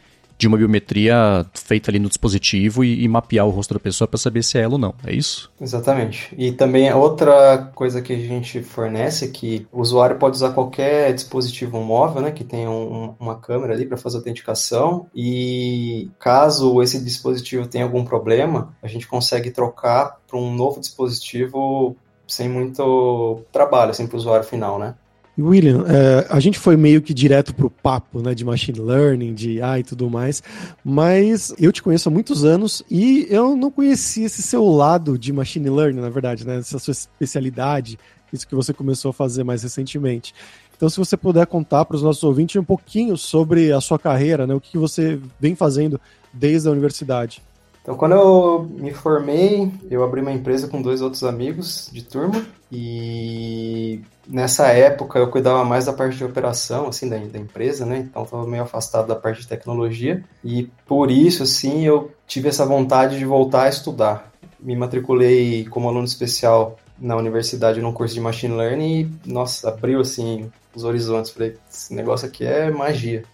[0.44, 4.18] de uma biometria feita ali no dispositivo e, e mapear o rosto da pessoa para
[4.18, 4.94] saber se é ela ou não.
[5.04, 5.50] É isso?
[5.58, 6.34] Exatamente.
[6.36, 11.14] E também outra coisa que a gente fornece é que o usuário pode usar qualquer
[11.14, 17.02] dispositivo móvel, né, que tenha um, uma câmera ali para fazer autenticação e caso esse
[17.02, 23.90] dispositivo tenha algum problema, a gente consegue trocar para um novo dispositivo sem muito trabalho,
[23.90, 24.94] assim, para o usuário final, né?
[25.38, 29.60] William, é, a gente foi meio que direto pro papo, né, de machine learning, de
[29.60, 30.42] AI e tudo mais,
[30.84, 35.32] mas eu te conheço há muitos anos e eu não conhecia esse seu lado de
[35.32, 37.98] machine learning, na verdade, né, essa sua especialidade,
[38.32, 40.34] isso que você começou a fazer mais recentemente.
[40.76, 44.46] Então, se você puder contar para os nossos ouvintes um pouquinho sobre a sua carreira,
[44.46, 46.00] né, o que você vem fazendo
[46.32, 47.42] desde a universidade.
[47.84, 52.42] Então, quando eu me formei, eu abri uma empresa com dois outros amigos de turma
[52.72, 57.98] e nessa época eu cuidava mais da parte de operação, assim, da, da empresa, né?
[57.98, 62.64] Então, estava meio afastado da parte de tecnologia e por isso, assim, eu tive essa
[62.64, 64.32] vontade de voltar a estudar.
[64.58, 70.00] me matriculei como aluno especial na universidade num curso de Machine Learning e, nossa, abriu
[70.00, 71.30] assim os horizontes.
[71.30, 73.24] Falei, esse negócio aqui é magia.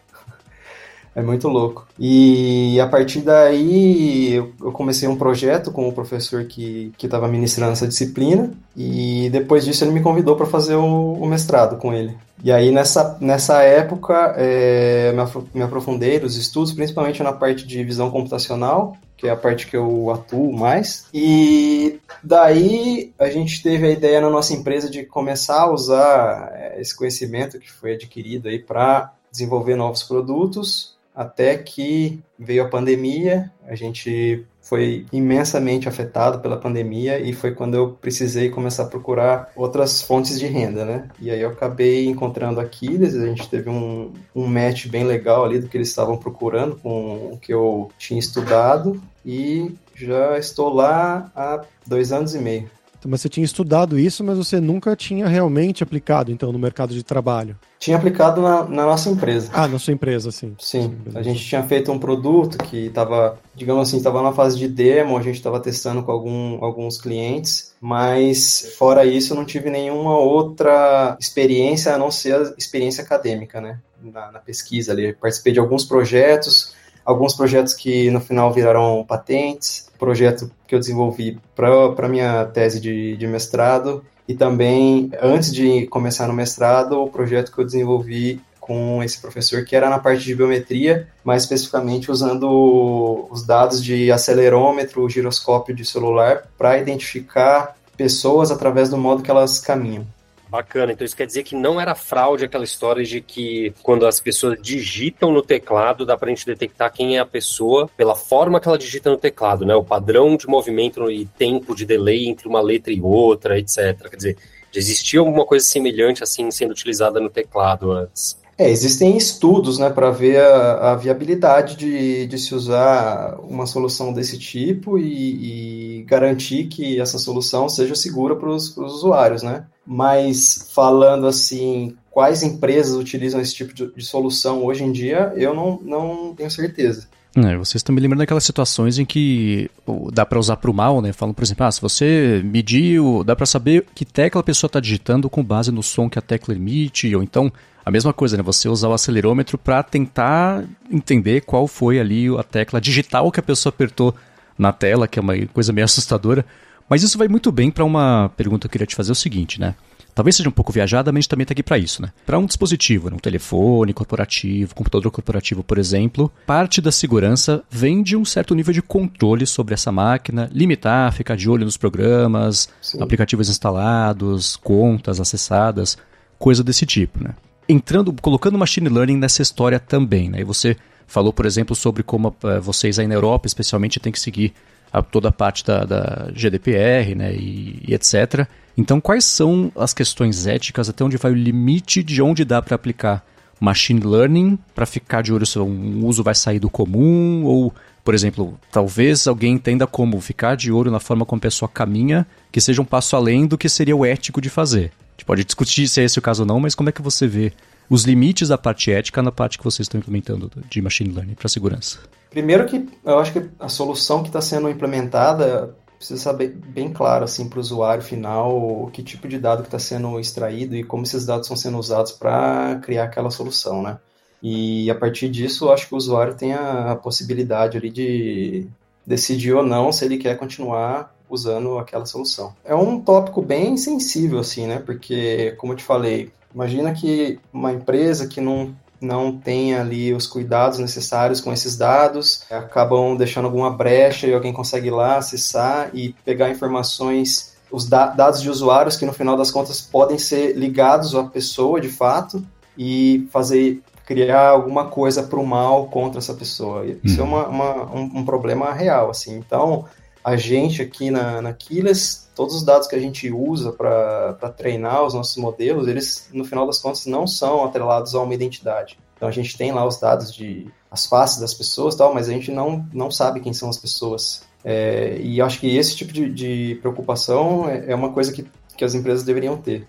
[1.14, 1.88] É muito louco.
[1.98, 7.88] E a partir daí eu comecei um projeto com o professor que estava ministrando essa
[7.88, 12.16] disciplina e depois disso ele me convidou para fazer o, o, mestrado com ele.
[12.44, 15.12] E aí nessa, nessa época é,
[15.52, 19.76] me aprofundei nos estudos, principalmente na parte de visão computacional, que é a parte que
[19.76, 21.06] eu atuo mais.
[21.12, 26.80] E daí a gente teve a ideia na nossa empresa de começar a usar é,
[26.80, 33.50] esse conhecimento que foi adquirido aí para desenvolver novos produtos até que veio a pandemia,
[33.66, 39.50] a gente foi imensamente afetado pela pandemia e foi quando eu precisei começar a procurar
[39.56, 41.08] outras fontes de renda, né?
[41.18, 45.58] E aí eu acabei encontrando Aquiles, a gente teve um, um match bem legal ali
[45.58, 51.30] do que eles estavam procurando com o que eu tinha estudado e já estou lá
[51.34, 52.70] há dois anos e meio.
[53.00, 56.92] Então, mas você tinha estudado isso, mas você nunca tinha realmente aplicado, então, no mercado
[56.92, 57.58] de trabalho?
[57.78, 59.50] Tinha aplicado na, na nossa empresa.
[59.54, 60.54] Ah, na sua empresa, sim.
[60.58, 60.98] Sim.
[61.14, 65.16] a gente tinha feito um produto que estava, digamos assim, estava na fase de demo,
[65.16, 70.18] a gente estava testando com algum, alguns clientes, mas fora isso, eu não tive nenhuma
[70.18, 73.80] outra experiência a não ser a experiência acadêmica, né?
[74.02, 75.14] Na, na pesquisa ali.
[75.14, 76.74] Participei de alguns projetos,
[77.10, 83.16] alguns projetos que no final viraram patentes, projeto que eu desenvolvi para minha tese de,
[83.16, 89.02] de mestrado e também, antes de começar no mestrado, o projeto que eu desenvolvi com
[89.02, 95.08] esse professor, que era na parte de biometria, mais especificamente usando os dados de acelerômetro,
[95.08, 100.06] giroscópio de celular, para identificar pessoas através do modo que elas caminham.
[100.50, 104.18] Bacana, então isso quer dizer que não era fraude aquela história de que quando as
[104.18, 108.66] pessoas digitam no teclado, dá pra gente detectar quem é a pessoa pela forma que
[108.66, 109.76] ela digita no teclado, né?
[109.76, 114.10] O padrão de movimento e tempo de delay entre uma letra e outra, etc.
[114.10, 114.38] Quer dizer,
[114.74, 118.39] existia alguma coisa semelhante assim sendo utilizada no teclado antes.
[118.60, 124.12] É, existem estudos né, para ver a, a viabilidade de, de, se usar uma solução
[124.12, 129.64] desse tipo e, e garantir que essa solução seja segura para os usuários, né?
[129.86, 135.54] Mas falando assim, quais empresas utilizam esse tipo de, de solução hoje em dia, eu
[135.54, 137.08] não, não tenho certeza.
[137.34, 139.70] É, vocês me lembrando daquelas situações em que
[140.12, 141.14] dá para usar para o mal, né?
[141.14, 144.80] Falam, por exemplo, ah, se você mediu, dá para saber que tecla a pessoa está
[144.80, 147.50] digitando com base no som que a tecla emite, ou então
[147.90, 148.42] a mesma coisa, né?
[148.42, 153.42] Você usar o acelerômetro para tentar entender qual foi ali a tecla digital que a
[153.42, 154.14] pessoa apertou
[154.56, 156.46] na tela, que é uma coisa meio assustadora.
[156.88, 159.16] Mas isso vai muito bem para uma pergunta que eu queria te fazer: é o
[159.16, 159.74] seguinte, né?
[160.14, 162.10] Talvez seja um pouco viajada, mas a gente também está aqui para isso, né?
[162.26, 168.16] Para um dispositivo, um telefone corporativo, computador corporativo, por exemplo, parte da segurança vem de
[168.16, 173.00] um certo nível de controle sobre essa máquina, limitar, ficar de olho nos programas, Sim.
[173.02, 175.96] aplicativos instalados, contas acessadas,
[176.38, 177.34] coisa desse tipo, né?
[177.70, 180.40] Entrando, colocando machine learning nessa história também, né?
[180.40, 184.18] E você falou, por exemplo, sobre como uh, vocês aí na Europa, especialmente, têm que
[184.18, 184.52] seguir
[184.92, 187.32] a, toda a parte da, da GDPR, né?
[187.34, 188.46] E, e, etc.
[188.76, 190.88] Então, quais são as questões éticas?
[190.88, 193.24] Até onde vai o limite de onde dá para aplicar
[193.60, 198.14] machine learning para ficar de olho se um uso vai sair do comum ou por
[198.14, 202.58] exemplo, talvez alguém entenda como ficar de olho na forma como a pessoa caminha, que
[202.58, 206.00] seja um passo além do que seria o ético de fazer gente pode discutir se
[206.00, 207.52] é esse o caso ou não, mas como é que você vê
[207.88, 211.48] os limites da parte ética na parte que vocês estão implementando de machine learning para
[211.48, 211.98] segurança?
[212.30, 217.24] Primeiro que eu acho que a solução que está sendo implementada precisa saber bem claro
[217.24, 221.02] assim para o usuário final que tipo de dado que está sendo extraído e como
[221.02, 223.98] esses dados estão sendo usados para criar aquela solução, né?
[224.42, 228.66] E a partir disso, acho que o usuário tem a, a possibilidade ali de
[229.06, 232.52] decidir ou não se ele quer continuar usando aquela solução.
[232.64, 234.82] É um tópico bem sensível, assim, né?
[234.84, 240.26] Porque, como eu te falei, imagina que uma empresa que não não tem ali os
[240.26, 245.90] cuidados necessários com esses dados, acabam deixando alguma brecha e alguém consegue ir lá acessar
[245.94, 250.54] e pegar informações, os da dados de usuários que no final das contas podem ser
[250.54, 252.44] ligados à pessoa de fato
[252.76, 256.84] e fazer criar alguma coisa para o mal contra essa pessoa.
[257.04, 257.28] Isso é uhum.
[257.28, 259.36] uma, uma um, um, problema real, assim.
[259.38, 259.84] Então,
[260.24, 265.04] a gente aqui na, na Keyless, todos os dados que a gente usa para treinar
[265.04, 268.98] os nossos modelos, eles, no final das contas, não são atrelados a uma identidade.
[269.16, 272.32] Então, a gente tem lá os dados de as faces das pessoas, tal, mas a
[272.32, 274.42] gente não, não sabe quem são as pessoas.
[274.64, 278.84] É, e acho que esse tipo de, de preocupação é, é uma coisa que, que
[278.84, 279.86] as empresas deveriam ter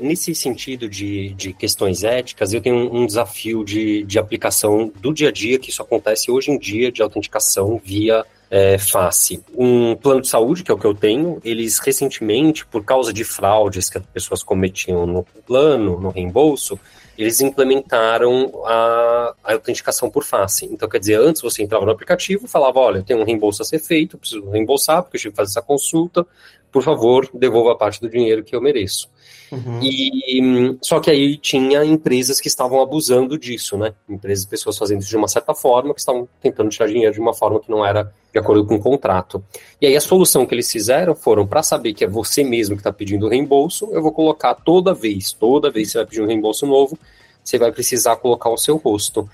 [0.00, 5.12] nesse sentido de, de questões éticas, eu tenho um, um, desafio de, de aplicação do
[5.12, 9.42] dia a dia, que isso acontece hoje em dia, de autenticação via é, face.
[9.56, 13.24] Um plano de saúde, que é o que eu tenho, eles recentemente, por causa de
[13.24, 16.78] fraudes que as pessoas cometiam no plano, no reembolso,
[17.18, 20.66] eles implementaram a, a, autenticação por face.
[20.66, 23.78] Então, quer dizer, antes você entrava no aplicativo, falava, olha, tem um reembolso a ser
[23.78, 26.26] feito, preciso reembolsar, porque eu tive que fazer essa consulta,
[26.70, 29.08] por favor, devolva a parte do dinheiro que eu mereço.
[29.50, 29.80] Uhum.
[29.82, 33.94] E só que aí tinha empresas que estavam abusando disso, né?
[34.08, 37.32] Empresas, pessoas fazendo isso de uma certa forma, que estavam tentando tirar dinheiro de uma
[37.32, 39.42] forma que não era de acordo com o contrato.
[39.80, 42.80] E aí a solução que eles fizeram foram para saber que é você mesmo que
[42.80, 46.26] está pedindo reembolso, eu vou colocar toda vez, toda vez que você vai pedir um
[46.26, 46.98] reembolso novo,
[47.42, 49.28] você vai precisar colocar o seu rosto.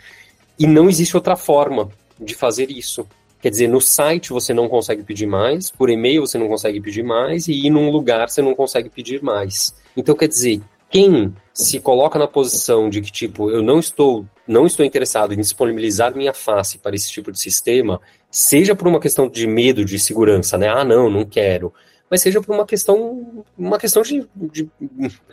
[0.59, 1.89] E não existe outra forma
[2.21, 3.07] de fazer isso.
[3.41, 7.03] Quer dizer, no site você não consegue pedir mais, por e-mail você não consegue pedir
[7.03, 9.75] mais, e ir num lugar você não consegue pedir mais.
[9.97, 14.67] Então, quer dizer, quem se coloca na posição de que, tipo, eu não estou, não
[14.67, 18.01] estou interessado em disponibilizar minha face para esse tipo de sistema,
[18.31, 20.69] seja por uma questão de medo de segurança, né?
[20.69, 21.73] Ah, não, não quero.
[22.11, 24.69] Mas seja por uma questão, uma questão de, de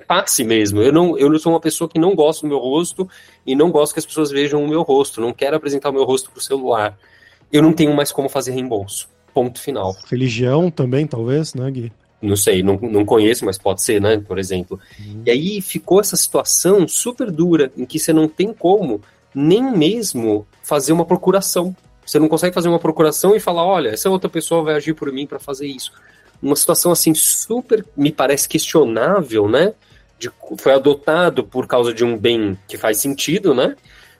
[0.08, 0.82] face mesmo.
[0.82, 3.10] Eu não, eu sou uma pessoa que não gosta do meu rosto
[3.46, 5.20] e não gosto que as pessoas vejam o meu rosto.
[5.20, 6.98] Não quero apresentar o meu rosto para o celular
[7.52, 9.10] eu não tenho mais como fazer reembolso.
[9.34, 9.96] Ponto final.
[10.10, 11.92] Religião também, talvez, né, Gui?
[12.22, 14.18] Não sei, não, não conheço, mas pode ser, né?
[14.18, 14.80] Por exemplo.
[15.00, 15.24] Uhum.
[15.26, 19.02] E aí ficou essa situação super dura, em que você não tem como
[19.34, 21.76] nem mesmo fazer uma procuração.
[22.06, 25.12] Você não consegue fazer uma procuração e falar: olha, essa outra pessoa vai agir por
[25.12, 25.92] mim para fazer isso.
[26.42, 29.74] Uma situação assim super, me parece questionável, né?
[30.18, 33.76] De, foi adotado por causa de um bem que faz sentido, né?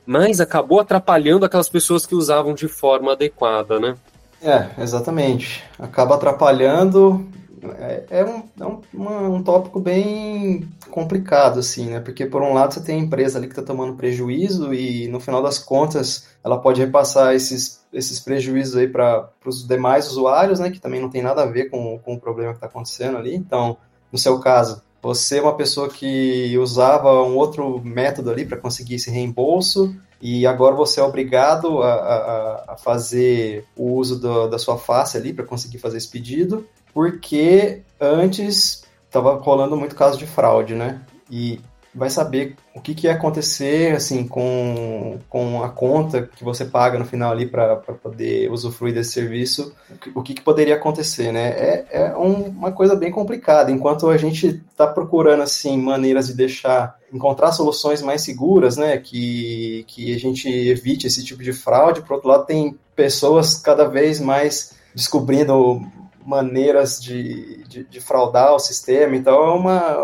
[0.10, 3.94] mas acabou atrapalhando aquelas pessoas que usavam de forma adequada, né?
[4.42, 5.64] É, exatamente.
[5.78, 7.30] Acaba atrapalhando.
[7.78, 12.00] É, é, um, é um, um tópico bem complicado, assim, né?
[12.00, 15.20] Porque, por um lado, você tem a empresa ali que está tomando prejuízo e, no
[15.20, 20.70] final das contas, ela pode repassar esses, esses prejuízos aí para os demais usuários, né?
[20.70, 23.36] Que também não tem nada a ver com, com o problema que está acontecendo ali.
[23.36, 23.78] Então,
[24.12, 28.96] no seu caso, você é uma pessoa que usava um outro método ali para conseguir
[28.96, 34.60] esse reembolso e agora você é obrigado a, a, a fazer o uso do, da
[34.60, 40.28] sua face ali para conseguir fazer esse pedido, porque antes estava rolando muito caso de
[40.28, 41.02] fraude, né?
[41.30, 41.62] E
[41.94, 47.00] vai saber o que, que ia acontecer assim com, com a conta que você paga
[47.00, 49.74] no final ali para poder usufruir desse serviço,
[50.14, 51.50] o que, que poderia acontecer, né?
[51.50, 53.72] É, é um, uma coisa bem complicada.
[53.72, 58.98] Enquanto a gente está procurando assim maneiras de deixar encontrar soluções mais seguras, né?
[58.98, 62.02] Que, que a gente evite esse tipo de fraude.
[62.02, 65.82] Por outro lado, tem pessoas cada vez mais descobrindo
[66.30, 69.98] maneiras de, de, de, fraudar o sistema, então é uma,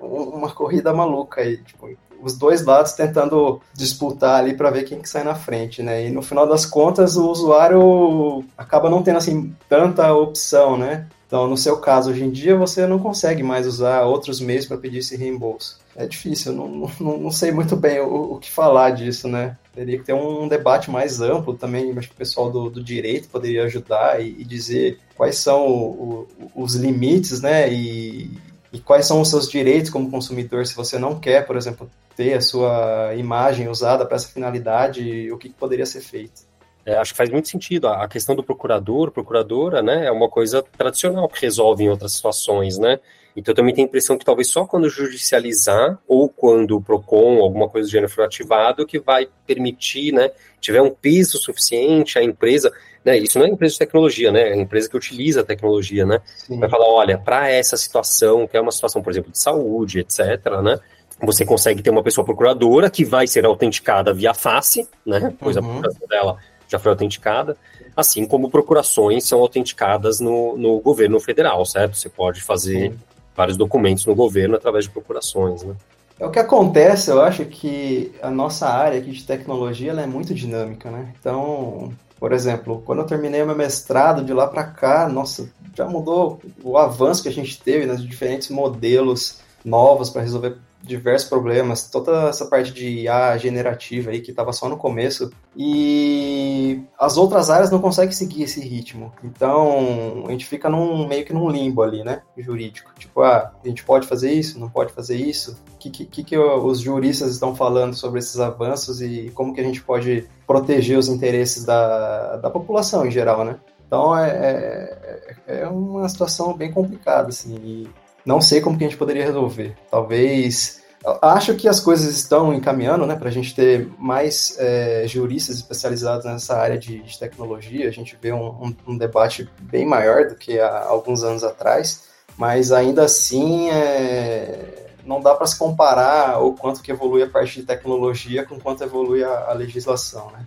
[0.00, 1.90] uma corrida maluca aí, tipo,
[2.22, 6.06] os dois lados tentando disputar ali para ver quem que sai na frente, né?
[6.06, 11.08] E no final das contas o usuário acaba não tendo assim tanta opção, né?
[11.26, 14.76] Então, no seu caso, hoje em dia, você não consegue mais usar outros meios para
[14.76, 15.80] pedir esse reembolso.
[15.96, 16.68] É difícil, não,
[17.00, 19.56] não, não sei muito bem o, o que falar disso, né?
[19.74, 23.28] Teria que ter um debate mais amplo também, acho que o pessoal do, do direito
[23.28, 27.72] poderia ajudar e, e dizer quais são o, o, os limites, né?
[27.72, 28.30] E,
[28.72, 32.34] e quais são os seus direitos como consumidor se você não quer, por exemplo, ter
[32.34, 36.42] a sua imagem usada para essa finalidade, o que, que poderia ser feito.
[36.84, 37.88] É, acho que faz muito sentido.
[37.88, 42.76] A questão do procurador, procuradora, né, é uma coisa tradicional que resolve em outras situações,
[42.76, 42.98] né?
[43.36, 47.68] Então também tenho a impressão que talvez só quando judicializar ou quando o PROCON, alguma
[47.68, 52.72] coisa do gênero for ativado, que vai permitir, né, tiver um peso suficiente a empresa,
[53.04, 56.20] né, isso não é empresa de tecnologia, né, é empresa que utiliza a tecnologia, né,
[56.36, 56.58] Sim.
[56.58, 60.18] vai falar, olha, para essa situação, que é uma situação, por exemplo, de saúde, etc.,
[60.62, 60.78] né,
[61.22, 65.62] você consegue ter uma pessoa procuradora que vai ser autenticada via face, né, pois uhum.
[65.62, 66.36] a procuração dela
[66.68, 67.56] já foi autenticada,
[67.96, 71.96] assim como procurações são autenticadas no, no governo federal, certo?
[71.96, 72.98] Você pode fazer Sim.
[73.34, 75.74] Vários documentos no governo através de procurações, né?
[76.18, 80.06] É o que acontece, eu acho que a nossa área aqui de tecnologia ela é
[80.06, 81.12] muito dinâmica, né?
[81.18, 85.86] Então, por exemplo, quando eu terminei o meu mestrado de lá para cá, nossa, já
[85.86, 91.88] mudou o avanço que a gente teve nos diferentes modelos novos para resolver diversos problemas,
[91.88, 97.50] toda essa parte de IA generativa aí que estava só no começo e as outras
[97.50, 99.12] áreas não conseguem seguir esse ritmo.
[99.22, 102.90] Então a gente fica num meio que num limbo ali, né, jurídico.
[102.98, 105.56] Tipo, ah, a gente pode fazer isso, não pode fazer isso.
[105.74, 109.64] O que, que, que os juristas estão falando sobre esses avanços e como que a
[109.64, 113.58] gente pode proteger os interesses da, da população em geral, né?
[113.86, 117.54] Então é, é, é uma situação bem complicada, assim.
[117.62, 117.90] E
[118.24, 119.76] não sei como que a gente poderia resolver.
[119.90, 120.81] Talvez
[121.20, 126.24] acho que as coisas estão encaminhando, né, para a gente ter mais é, juristas especializados
[126.24, 127.88] nessa área de, de, tecnologia.
[127.88, 132.04] A gente vê um, um, um, debate bem maior do que há alguns anos atrás,
[132.36, 137.60] mas ainda assim é, não dá para se comparar o quanto que evolui a parte
[137.60, 140.46] de tecnologia com quanto evolui a, a legislação, né?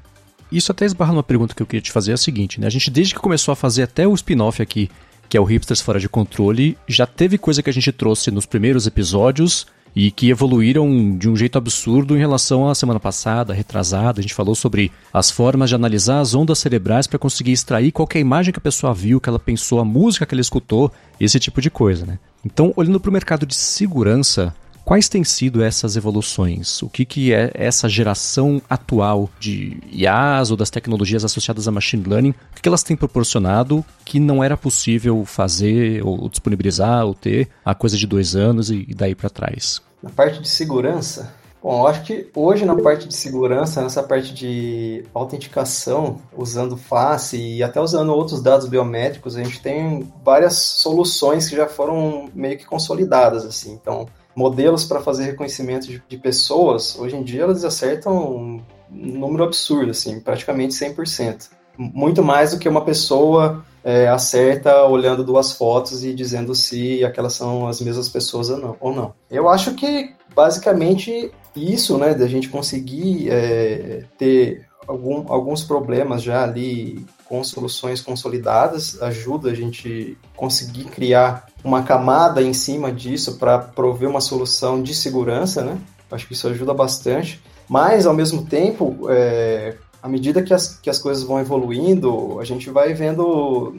[0.52, 2.68] Isso até esbarra numa pergunta que eu queria te fazer, é a seguinte, né?
[2.68, 4.90] A gente, desde que começou a fazer até o spin-off aqui,
[5.28, 8.46] que é o Hipsters Fora de Controle, já teve coisa que a gente trouxe nos
[8.46, 9.66] primeiros episódios
[9.96, 14.20] e que evoluíram de um jeito absurdo em relação à semana passada, retrasada.
[14.20, 18.20] A gente falou sobre as formas de analisar as ondas cerebrais para conseguir extrair qualquer
[18.20, 21.62] imagem que a pessoa viu, que ela pensou, a música que ela escutou, esse tipo
[21.62, 22.20] de coisa, né?
[22.46, 24.54] Então, olhando para o mercado de segurança,
[24.86, 26.84] Quais têm sido essas evoluções?
[26.84, 32.04] O que, que é essa geração atual de IAs ou das tecnologias associadas a machine
[32.08, 32.30] learning?
[32.30, 37.50] O que, que elas têm proporcionado que não era possível fazer ou disponibilizar ou ter
[37.66, 39.82] há coisa de dois anos e daí para trás?
[40.04, 41.34] Na parte de segurança,
[41.64, 47.38] Bom, eu acho que hoje na parte de segurança, nessa parte de autenticação, usando face
[47.38, 52.56] e até usando outros dados biométricos, a gente tem várias soluções que já foram meio
[52.56, 53.74] que consolidadas, assim.
[53.74, 54.06] Então,
[54.36, 59.92] modelos para fazer reconhecimento de, de, pessoas, hoje em dia eles acertam um número absurdo,
[59.92, 61.50] assim, praticamente 100%.
[61.78, 67.34] Muito mais do que uma pessoa é, acerta olhando duas fotos e dizendo se aquelas
[67.34, 68.78] são as mesmas pessoas ou não.
[68.80, 69.14] Ou não.
[69.30, 76.44] Eu acho que, basicamente, isso, né, da gente conseguir é, ter algum, alguns problemas já
[76.44, 83.58] ali com soluções consolidadas, ajuda a gente conseguir criar uma camada em cima disso para
[83.58, 85.80] prover uma solução de segurança, né?
[86.12, 87.42] Acho que isso ajuda bastante.
[87.68, 92.46] Mas, ao mesmo tempo, é, à medida que as, que as coisas vão evoluindo, a
[92.46, 93.76] gente vai vendo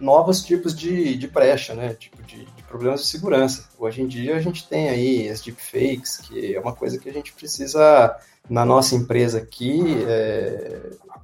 [0.00, 1.94] novos tipos de, de brecha, né?
[1.94, 3.68] Tipo de, de, problemas de segurança.
[3.78, 7.12] Hoje em dia a gente tem aí as deepfakes, que é uma coisa que a
[7.12, 8.16] gente precisa,
[8.48, 10.80] na nossa empresa aqui, é,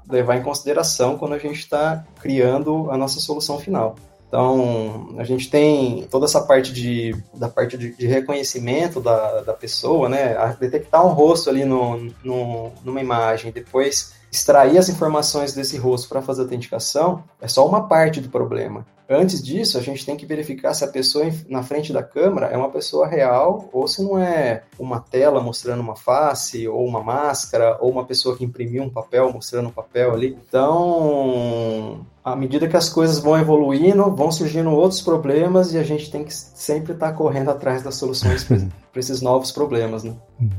[0.09, 3.96] levar em consideração quando a gente está criando a nossa solução final.
[4.37, 9.55] Então, a gente tem toda essa parte de, da parte de, de reconhecimento da, da
[9.55, 10.37] pessoa, né?
[10.37, 16.11] A detectar um rosto ali no, no, numa imagem, depois extrair as informações desse rosto
[16.11, 18.84] para fazer a autenticação, é só uma parte do problema.
[19.09, 22.59] Antes disso, a gente tem que verificar se a pessoa na frente da câmera é
[22.59, 27.78] uma pessoa real ou se não é uma tela mostrando uma face, ou uma máscara,
[27.80, 30.37] ou uma pessoa que imprimiu um papel mostrando um papel ali.
[30.47, 36.10] Então, à medida que as coisas vão evoluindo, vão surgindo outros problemas e a gente
[36.10, 38.42] tem que sempre estar tá correndo atrás das soluções
[38.90, 40.12] para esses novos problemas, né?
[40.40, 40.50] Uhum.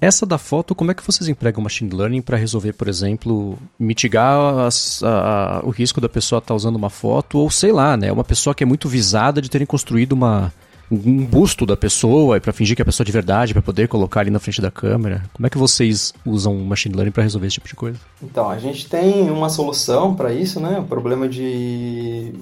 [0.00, 4.60] Essa da foto, como é que vocês empregam machine learning para resolver, por exemplo, mitigar
[4.60, 7.98] as, a, a, o risco da pessoa estar tá usando uma foto, ou sei lá,
[7.98, 10.50] né, uma pessoa que é muito visada de terem construído uma,
[10.90, 14.20] um busto da pessoa para fingir que é a pessoa de verdade, para poder colocar
[14.20, 15.22] ali na frente da câmera.
[15.32, 17.98] Como é que vocês usam machine learning para resolver esse tipo de coisa?
[18.22, 20.78] Então, a gente tem uma solução para isso, né?
[20.78, 22.32] O problema de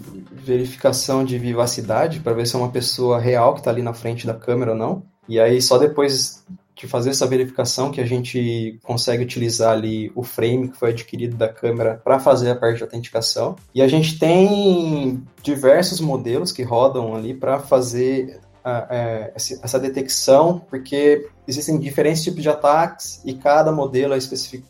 [0.44, 4.26] verificação de vivacidade, para ver se é uma pessoa real que está ali na frente
[4.26, 5.03] da câmera ou não.
[5.28, 6.42] E aí, só depois
[6.78, 11.36] de fazer essa verificação que a gente consegue utilizar ali o frame que foi adquirido
[11.36, 13.56] da câmera para fazer a parte de autenticação.
[13.74, 21.28] E a gente tem diversos modelos que rodam ali para fazer é, essa detecção, porque
[21.46, 24.18] existem diferentes tipos de ataques e cada modelo é,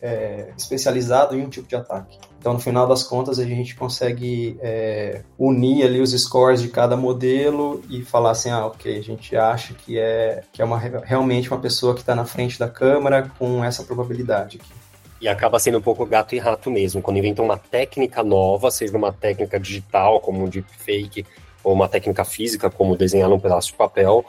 [0.01, 2.17] é, especializado em um tipo de ataque.
[2.39, 6.95] Então, no final das contas, a gente consegue é, unir ali os scores de cada
[6.95, 11.49] modelo e falar assim, ah, ok, a gente acha que é, que é uma, realmente
[11.51, 14.79] uma pessoa que está na frente da câmera com essa probabilidade aqui.
[15.21, 17.01] E acaba sendo um pouco gato e rato mesmo.
[17.01, 21.25] Quando inventam uma técnica nova, seja uma técnica digital, como um deepfake,
[21.63, 24.25] ou uma técnica física, como desenhar num pedaço de papel,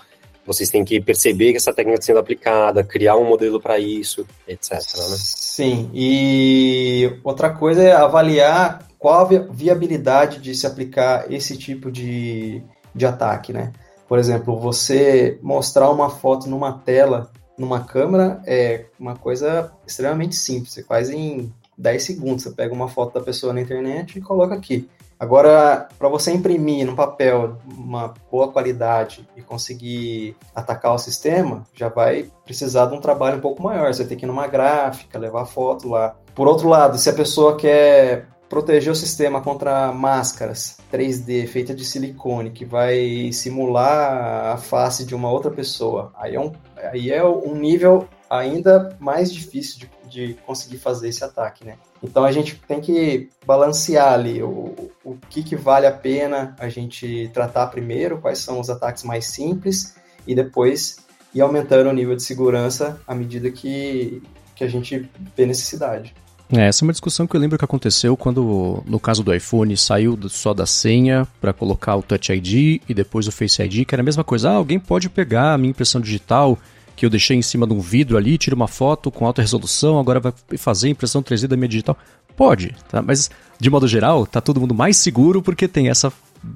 [0.47, 4.27] vocês têm que perceber que essa técnica está sendo aplicada, criar um modelo para isso,
[4.49, 4.73] etc.
[4.73, 5.17] Né?
[5.19, 12.63] Sim, e outra coisa é avaliar qual a viabilidade de se aplicar esse tipo de,
[12.95, 13.73] de ataque, né?
[14.09, 20.73] Por exemplo, você mostrar uma foto numa tela, numa câmera, é uma coisa extremamente simples.
[20.73, 22.43] Você faz em 10 segundos.
[22.43, 24.89] Você pega uma foto da pessoa na internet e coloca aqui.
[25.21, 31.91] Agora, para você imprimir no papel uma boa qualidade e conseguir atacar o sistema, já
[31.91, 33.93] vai precisar de um trabalho um pouco maior.
[33.93, 36.17] Você tem que ir numa gráfica, levar foto lá.
[36.35, 41.85] Por outro lado, se a pessoa quer proteger o sistema contra máscaras 3D feitas de
[41.85, 47.23] silicone que vai simular a face de uma outra pessoa, aí é um, aí é
[47.23, 51.77] um nível ainda mais difícil de, de conseguir fazer esse ataque, né?
[52.03, 56.69] Então a gente tem que balancear ali o, o que, que vale a pena a
[56.69, 59.95] gente tratar primeiro, quais são os ataques mais simples,
[60.27, 60.99] e depois
[61.35, 64.23] e aumentando o nível de segurança à medida que,
[64.57, 66.15] que a gente vê necessidade.
[66.53, 69.77] É, essa é uma discussão que eu lembro que aconteceu quando, no caso do iPhone,
[69.77, 73.95] saiu só da senha para colocar o Touch ID e depois o Face ID, que
[73.95, 74.51] era a mesma coisa.
[74.51, 76.59] Ah, alguém pode pegar a minha impressão digital
[77.01, 79.99] que eu deixei em cima de um vidro ali, tira uma foto com alta resolução,
[79.99, 81.97] agora vai fazer impressão 3D da minha digital.
[82.37, 83.01] Pode, tá?
[83.01, 86.13] Mas de modo geral, tá todo mundo mais seguro porque tem essa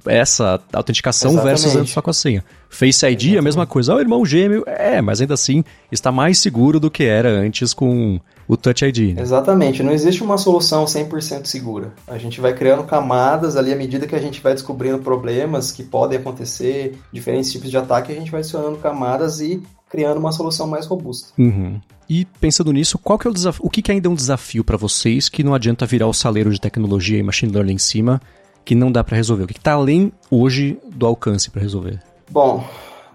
[0.06, 1.60] essa autenticação Exatamente.
[1.60, 2.44] versus antes só com a senha.
[2.68, 3.38] Face ID Exatamente.
[3.38, 3.92] a mesma coisa.
[3.92, 7.72] Ah, o irmão gêmeo, é, mas ainda assim está mais seguro do que era antes
[7.72, 9.14] com o Touch ID.
[9.14, 9.22] Né?
[9.22, 11.92] Exatamente, não existe uma solução 100% segura.
[12.06, 15.82] A gente vai criando camadas ali à medida que a gente vai descobrindo problemas que
[15.82, 19.62] podem acontecer, diferentes tipos de ataque, a gente vai adicionando camadas e
[19.94, 21.28] criando uma solução mais robusta.
[21.38, 21.80] Uhum.
[22.10, 23.64] E pensando nisso, qual que é o desafio?
[23.64, 26.50] O que, que ainda é um desafio para vocês que não adianta virar o saleiro
[26.52, 28.20] de tecnologia e machine learning em cima,
[28.64, 29.44] que não dá para resolver?
[29.44, 32.02] O que está além hoje do alcance para resolver?
[32.28, 32.64] Bom,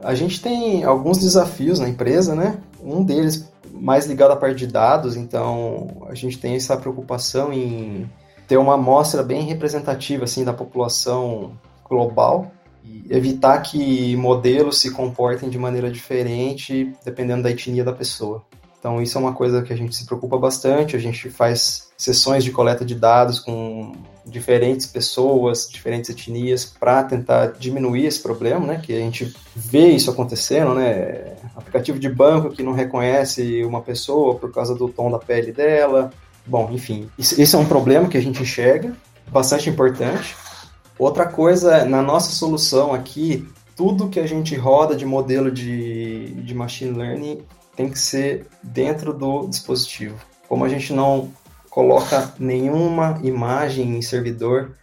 [0.01, 2.57] a gente tem alguns desafios na empresa, né?
[2.81, 8.09] Um deles mais ligado à parte de dados, então a gente tem essa preocupação em
[8.47, 11.51] ter uma amostra bem representativa assim da população
[11.89, 12.49] global
[13.09, 18.43] evitar que modelos se comportem de maneira diferente dependendo da etnia da pessoa.
[18.79, 22.45] Então isso é uma coisa que a gente se preocupa bastante, a gente faz sessões
[22.45, 23.91] de coleta de dados com
[24.25, 28.81] diferentes pessoas, diferentes etnias, para tentar diminuir esse problema, né?
[28.81, 31.35] Que a gente vê isso acontecendo, né?
[31.55, 36.11] Aplicativo de banco que não reconhece uma pessoa por causa do tom da pele dela.
[36.45, 38.95] Bom, enfim, esse é um problema que a gente enxerga,
[39.27, 40.35] bastante importante.
[40.99, 46.53] Outra coisa, na nossa solução aqui, tudo que a gente roda de modelo de, de
[46.53, 47.41] machine learning
[47.73, 50.19] tem que ser dentro do dispositivo.
[50.49, 51.31] Como a gente não
[51.69, 54.75] coloca nenhuma imagem em servidor,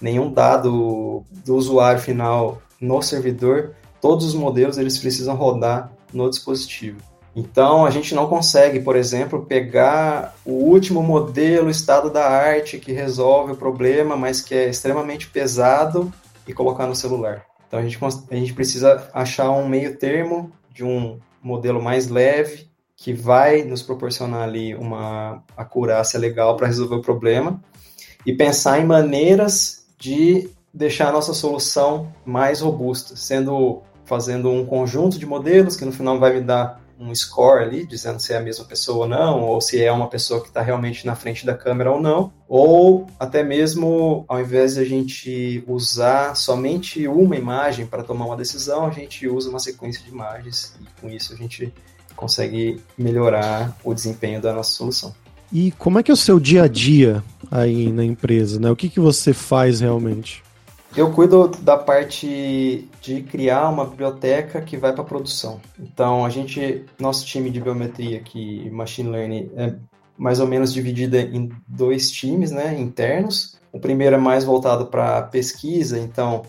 [0.00, 6.98] nenhum dado do usuário final no servidor, todos os modelos eles precisam rodar no dispositivo.
[7.34, 12.92] Então a gente não consegue, por exemplo, pegar o último modelo estado da arte que
[12.92, 16.12] resolve o problema, mas que é extremamente pesado
[16.46, 17.44] e colocar no celular.
[17.68, 22.68] Então a gente, a gente precisa achar um meio termo de um modelo mais leve,
[22.96, 27.62] que vai nos proporcionar ali uma acurácia legal para resolver o problema,
[28.26, 35.18] e pensar em maneiras de deixar a nossa solução mais robusta, sendo fazendo um conjunto
[35.18, 38.40] de modelos que no final vai me dar um score ali, dizendo se é a
[38.40, 41.54] mesma pessoa ou não, ou se é uma pessoa que está realmente na frente da
[41.54, 47.86] câmera ou não, ou até mesmo ao invés de a gente usar somente uma imagem
[47.86, 51.36] para tomar uma decisão, a gente usa uma sequência de imagens e com isso a
[51.36, 51.72] gente
[52.14, 55.14] consegue melhorar o desempenho da nossa solução.
[55.50, 58.70] E como é que é o seu dia a dia aí na empresa, né?
[58.70, 60.42] O que, que você faz realmente?
[60.96, 65.60] Eu cuido da parte de criar uma biblioteca que vai para produção.
[65.78, 69.74] Então, a gente, nosso time de biometria aqui, machine learning, é
[70.16, 73.58] mais ou menos dividida em dois times, né, internos.
[73.72, 76.42] O primeiro é mais voltado para pesquisa, então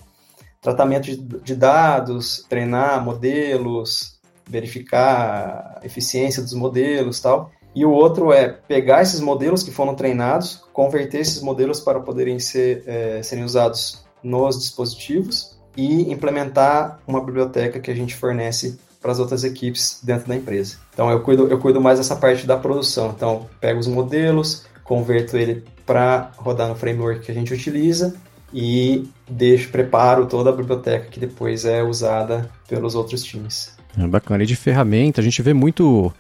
[0.60, 7.50] tratamento de, de dados, treinar modelos, verificar a eficiência dos modelos, tal.
[7.74, 12.38] E o outro é pegar esses modelos que foram treinados, converter esses modelos para poderem
[12.38, 19.12] ser, é, serem usados nos dispositivos e implementar uma biblioteca que a gente fornece para
[19.12, 20.78] as outras equipes dentro da empresa.
[20.94, 23.14] Então eu cuido, eu cuido mais dessa parte da produção.
[23.16, 28.16] Então pego os modelos, converto ele para rodar no framework que a gente utiliza
[28.54, 33.76] e deixo, preparo toda a biblioteca que depois é usada pelos outros times.
[33.98, 34.44] É bacana.
[34.44, 36.14] E de ferramenta, a gente vê muito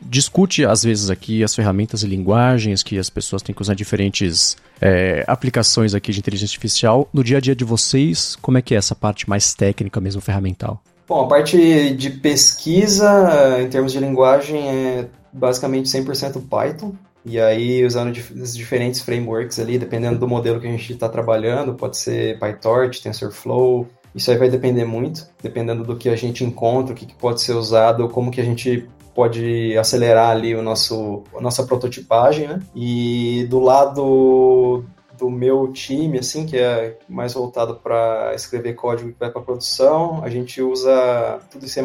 [0.00, 4.56] discute às vezes aqui as ferramentas e linguagens que as pessoas têm que usar diferentes
[4.80, 7.08] é, aplicações aqui de inteligência artificial.
[7.12, 10.20] No dia a dia de vocês, como é que é essa parte mais técnica mesmo,
[10.20, 10.80] ferramental?
[11.08, 16.94] Bom, a parte de pesquisa em termos de linguagem é basicamente 100% Python.
[17.24, 21.74] E aí, usando os diferentes frameworks ali, dependendo do modelo que a gente está trabalhando,
[21.74, 23.86] pode ser PyTorch, TensorFlow.
[24.14, 27.40] Isso aí vai depender muito, dependendo do que a gente encontra, o que, que pode
[27.40, 32.60] ser usado, como que a gente pode acelerar ali o nosso, a nossa prototipagem, né?
[32.74, 34.84] E do lado
[35.18, 40.22] do meu time, assim, que é mais voltado para escrever código que vai para produção,
[40.24, 41.80] a gente usa tudo em C++,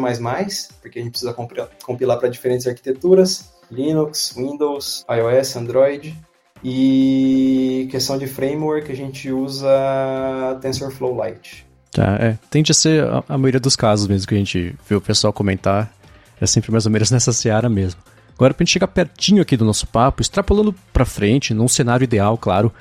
[0.80, 1.32] porque a gente precisa
[1.84, 6.16] compilar para diferentes arquiteturas, Linux, Windows, iOS, Android,
[6.64, 9.68] e questão de framework, a gente usa
[10.60, 11.66] TensorFlow Lite.
[11.92, 12.38] Tá, é.
[12.50, 15.32] Tende a ser a, a maioria dos casos mesmo que a gente vê o pessoal
[15.32, 15.92] comentar
[16.40, 18.00] é sempre mais ou menos nessa seara mesmo.
[18.34, 22.04] Agora, para a gente chegar pertinho aqui do nosso papo, extrapolando para frente, num cenário
[22.04, 22.72] ideal, claro,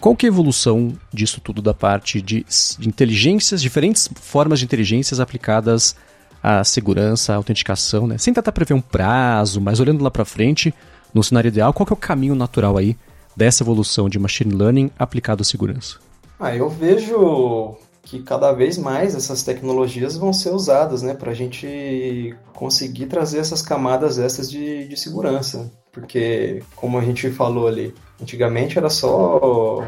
[0.00, 2.46] qual que é a evolução disso tudo da parte de,
[2.80, 5.94] inteligências, diferentes formas de inteligências aplicadas
[6.42, 8.18] a segurança, a autenticação, né?
[8.18, 10.74] Sem tentar prever um prazo, mas olhando lá para frente,
[11.14, 12.96] no cenário ideal, qual que é o caminho natural aí
[13.36, 15.98] dessa evolução de machine learning aplicado à segurança?
[16.40, 21.34] Ah, eu vejo que cada vez mais essas tecnologias vão ser usadas, né, para a
[21.34, 25.70] gente conseguir trazer essas camadas essas de, de segurança.
[25.92, 29.84] Porque, como a gente falou ali, antigamente era só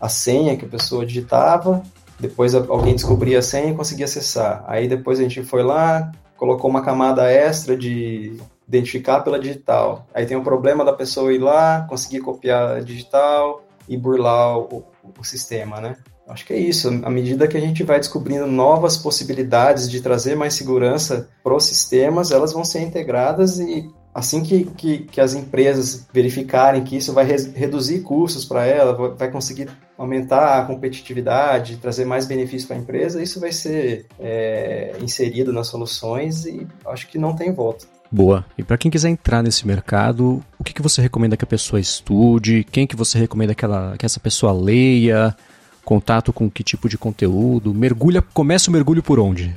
[0.00, 1.82] a senha que a pessoa digitava,
[2.18, 4.64] depois alguém descobria a senha e conseguia acessar.
[4.66, 8.36] Aí depois a gente foi lá, colocou uma camada extra de
[8.66, 10.06] identificar pela digital.
[10.14, 14.84] Aí tem o problema da pessoa ir lá, conseguir copiar a digital e burlar o,
[15.18, 15.96] o sistema, né?
[16.28, 16.88] Acho que é isso.
[17.02, 21.64] À medida que a gente vai descobrindo novas possibilidades de trazer mais segurança para os
[21.64, 27.12] sistemas, elas vão ser integradas e assim que, que, que as empresas verificarem que isso
[27.12, 32.76] vai re reduzir custos para ela, vai conseguir aumentar a competitividade, trazer mais benefício para
[32.76, 37.86] a empresa, isso vai ser é, inserido nas soluções e acho que não tem volta.
[38.10, 38.44] Boa.
[38.58, 41.80] E para quem quiser entrar nesse mercado, o que, que você recomenda que a pessoa
[41.80, 42.62] estude?
[42.64, 45.34] Quem que você recomenda que, ela, que essa pessoa leia?
[45.84, 47.74] Contato com que tipo de conteúdo?
[47.74, 49.56] Mergulha, começa o mergulho por onde?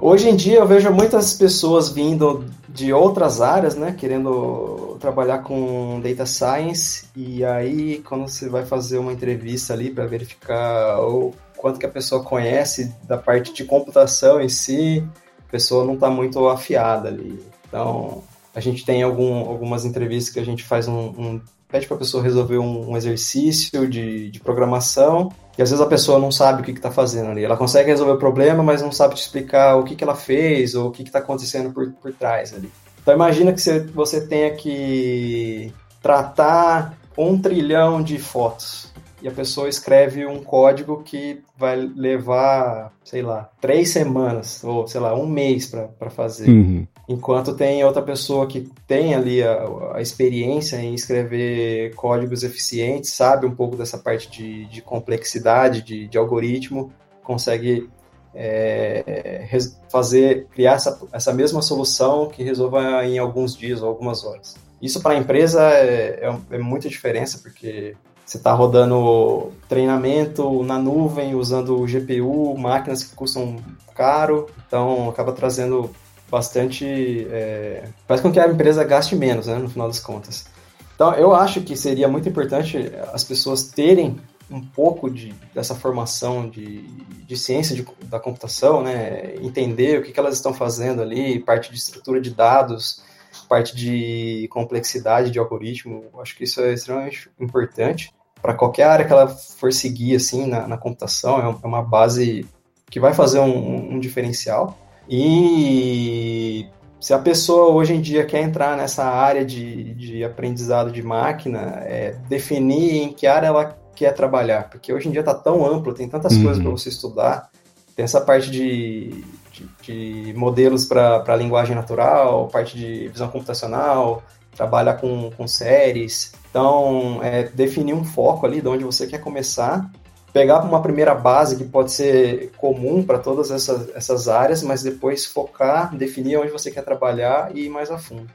[0.00, 6.00] Hoje em dia eu vejo muitas pessoas vindo de outras áreas, né, querendo trabalhar com
[6.02, 11.78] data science e aí quando você vai fazer uma entrevista ali para verificar o quanto
[11.78, 15.06] que a pessoa conhece da parte de computação em si,
[15.46, 17.40] a pessoa não está muito afiada ali.
[17.68, 18.22] Então
[18.54, 21.98] a gente tem algum, algumas entrevistas que a gente faz um, um pede para a
[21.98, 26.62] pessoa resolver um, um exercício de, de, programação e às vezes a pessoa não sabe
[26.62, 27.44] o que está fazendo ali.
[27.44, 30.74] Ela consegue resolver o problema, mas não sabe te explicar o que, que ela fez
[30.74, 32.70] ou o que está acontecendo por, por trás ali.
[33.02, 38.91] Então imagina que você, você tenha que tratar um trilhão de fotos
[39.22, 45.00] e a pessoa escreve um código que vai levar, sei lá, três semanas ou sei
[45.00, 46.50] lá, um mês para fazer.
[46.50, 46.86] Uhum.
[47.08, 49.64] Enquanto tem outra pessoa que tem ali a,
[49.94, 56.08] a, experiência em escrever códigos eficientes, sabe um pouco dessa parte de, de complexidade, de,
[56.08, 56.92] de, algoritmo,
[57.22, 57.88] consegue
[58.34, 59.46] é,
[59.88, 64.56] fazer, criar essa, essa mesma solução que resolva em alguns dias ou algumas horas.
[64.80, 67.94] Isso para a empresa é, é, é muita diferença, porque
[68.32, 73.58] você está rodando treinamento na nuvem, usando GPU, máquinas que custam
[73.94, 75.90] caro, então acaba trazendo
[76.30, 77.26] bastante.
[77.30, 80.46] É, faz com que a empresa gaste menos, né, no final das contas.
[80.94, 84.18] Então, eu acho que seria muito importante as pessoas terem
[84.50, 86.82] um pouco de, dessa formação de,
[87.26, 91.70] de ciência de, da computação, né, entender o que, que elas estão fazendo ali, parte
[91.70, 93.02] de estrutura de dados,
[93.46, 96.04] parte de complexidade de algoritmo.
[96.18, 98.10] Acho que isso é extremamente importante
[98.42, 101.38] para qualquer área que ela for seguir assim na, na computação.
[101.38, 102.44] É uma base
[102.90, 104.76] que vai fazer um, um diferencial.
[105.08, 106.66] E
[107.00, 111.82] se a pessoa hoje em dia quer entrar nessa área de, de aprendizado de máquina,
[111.84, 115.94] é definir em que área ela quer trabalhar, porque hoje em dia está tão amplo,
[115.94, 116.44] tem tantas uhum.
[116.44, 117.50] coisas para você estudar,
[117.94, 124.22] tem essa parte de, de, de modelos para linguagem natural, parte de visão computacional,
[124.54, 126.32] trabalhar com, com séries.
[126.50, 129.90] Então, é definir um foco ali de onde você quer começar
[130.32, 135.26] pegar uma primeira base que pode ser comum para todas essas, essas áreas, mas depois
[135.26, 138.28] focar, definir onde você quer trabalhar e ir mais a fundo.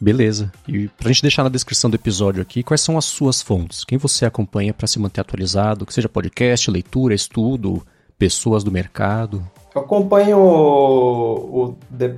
[0.00, 0.50] Beleza.
[0.66, 3.84] E para a gente deixar na descrição do episódio aqui, quais são as suas fontes?
[3.84, 5.86] Quem você acompanha para se manter atualizado?
[5.86, 7.86] Que seja podcast, leitura, estudo,
[8.18, 9.48] pessoas do mercado?
[9.74, 12.08] Eu acompanho o, o The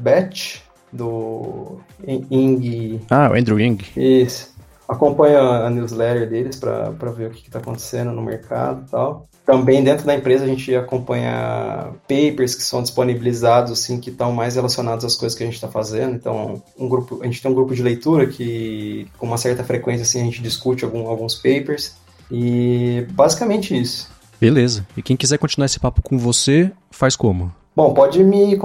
[0.97, 3.01] do Ing.
[3.11, 3.85] Ah, o Andrew Ing.
[3.97, 4.57] Isso
[4.89, 9.27] acompanha a newsletter deles para ver o que está acontecendo no mercado e tal.
[9.45, 14.57] Também dentro da empresa a gente acompanha papers que são disponibilizados assim que estão mais
[14.57, 16.15] relacionados às coisas que a gente está fazendo.
[16.15, 20.03] Então, um grupo, a gente tem um grupo de leitura que com uma certa frequência
[20.03, 21.97] assim a gente discute algum, alguns papers
[22.31, 24.11] e basicamente isso.
[24.41, 24.87] Beleza.
[24.97, 27.53] E quem quiser continuar esse papo com você, faz como?
[27.75, 28.57] Bom, pode me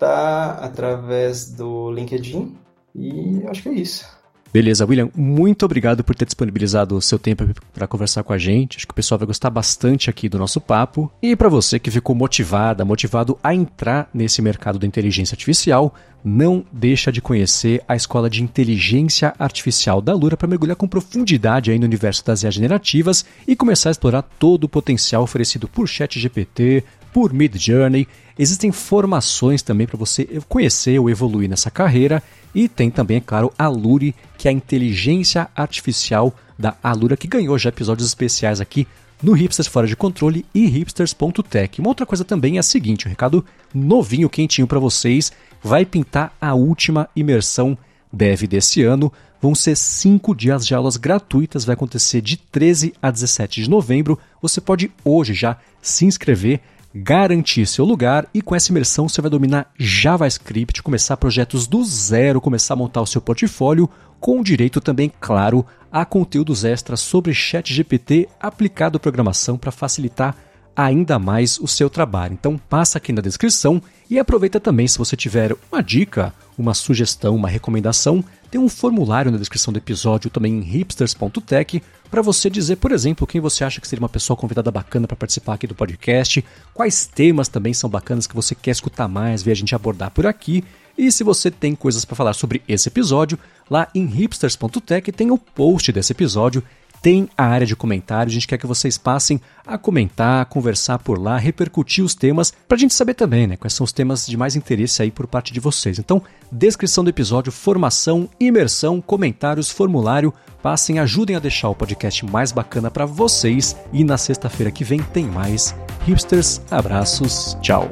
[0.00, 2.56] contactar através do LinkedIn
[2.94, 4.20] e acho que é isso.
[4.52, 8.78] Beleza, William, muito obrigado por ter disponibilizado o seu tempo para conversar com a gente.
[8.78, 11.08] Acho que o pessoal vai gostar bastante aqui do nosso papo.
[11.22, 15.94] E para você que ficou motivada, motivado a entrar nesse mercado da inteligência artificial,
[16.24, 21.70] não deixa de conhecer a Escola de Inteligência Artificial da Lura para mergulhar com profundidade
[21.70, 25.86] aí no universo das IA generativas e começar a explorar todo o potencial oferecido por
[25.86, 26.82] ChatGPT,
[27.12, 28.06] por Mid Journey.
[28.38, 32.22] Existem formações também para você conhecer ou evoluir nessa carreira.
[32.54, 37.28] E tem também, é claro, a Lure, que é a inteligência artificial da Alura, que
[37.28, 38.86] ganhou já episódios especiais aqui
[39.22, 41.80] no Hipsters Fora de Controle e hipsters.tech.
[41.80, 43.44] Uma outra coisa também é a seguinte, um recado
[43.74, 45.32] novinho, quentinho para vocês,
[45.62, 47.76] vai pintar a última imersão
[48.12, 49.12] Dev desse ano.
[49.40, 54.18] Vão ser cinco dias de aulas gratuitas, vai acontecer de 13 a 17 de novembro.
[54.42, 56.60] Você pode hoje já se inscrever
[56.94, 62.40] garantir seu lugar e com essa imersão você vai dominar JavaScript, começar projetos do zero,
[62.40, 63.88] começar a montar o seu portfólio,
[64.18, 70.36] com direito também, claro, a conteúdos extras sobre ChatGPT aplicado à programação para facilitar
[70.74, 72.34] ainda mais o seu trabalho.
[72.34, 77.34] Então passa aqui na descrição e aproveita também se você tiver uma dica, uma sugestão,
[77.34, 82.76] uma recomendação, tem um formulário na descrição do episódio também em hipsters.tech para você dizer,
[82.76, 85.74] por exemplo, quem você acha que seria uma pessoa convidada bacana para participar aqui do
[85.74, 86.44] podcast,
[86.74, 90.26] quais temas também são bacanas que você quer escutar mais, ver a gente abordar por
[90.26, 90.64] aqui.
[90.98, 93.38] E se você tem coisas para falar sobre esse episódio,
[93.70, 96.62] lá em hipsters.tech tem o post desse episódio
[97.02, 98.32] tem a área de comentários.
[98.32, 102.52] A gente quer que vocês passem a comentar, a conversar por lá, repercutir os temas,
[102.68, 105.26] para a gente saber também né, quais são os temas de mais interesse aí por
[105.26, 105.98] parte de vocês.
[105.98, 110.32] Então, descrição do episódio, formação, imersão, comentários, formulário.
[110.62, 113.76] Passem, ajudem a deixar o podcast mais bacana para vocês.
[113.92, 115.74] E na sexta-feira que vem tem mais.
[116.06, 117.88] Hipsters, abraços, tchau.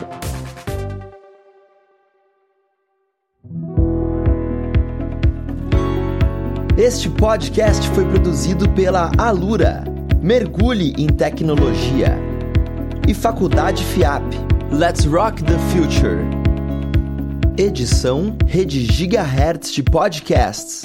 [6.78, 9.82] Este podcast foi produzido pela Alura.
[10.22, 12.16] Mergulhe em tecnologia.
[13.08, 14.22] E Faculdade FIAP.
[14.70, 16.20] Let's Rock the Future.
[17.56, 20.82] Edição Rede Gigahertz de Podcasts.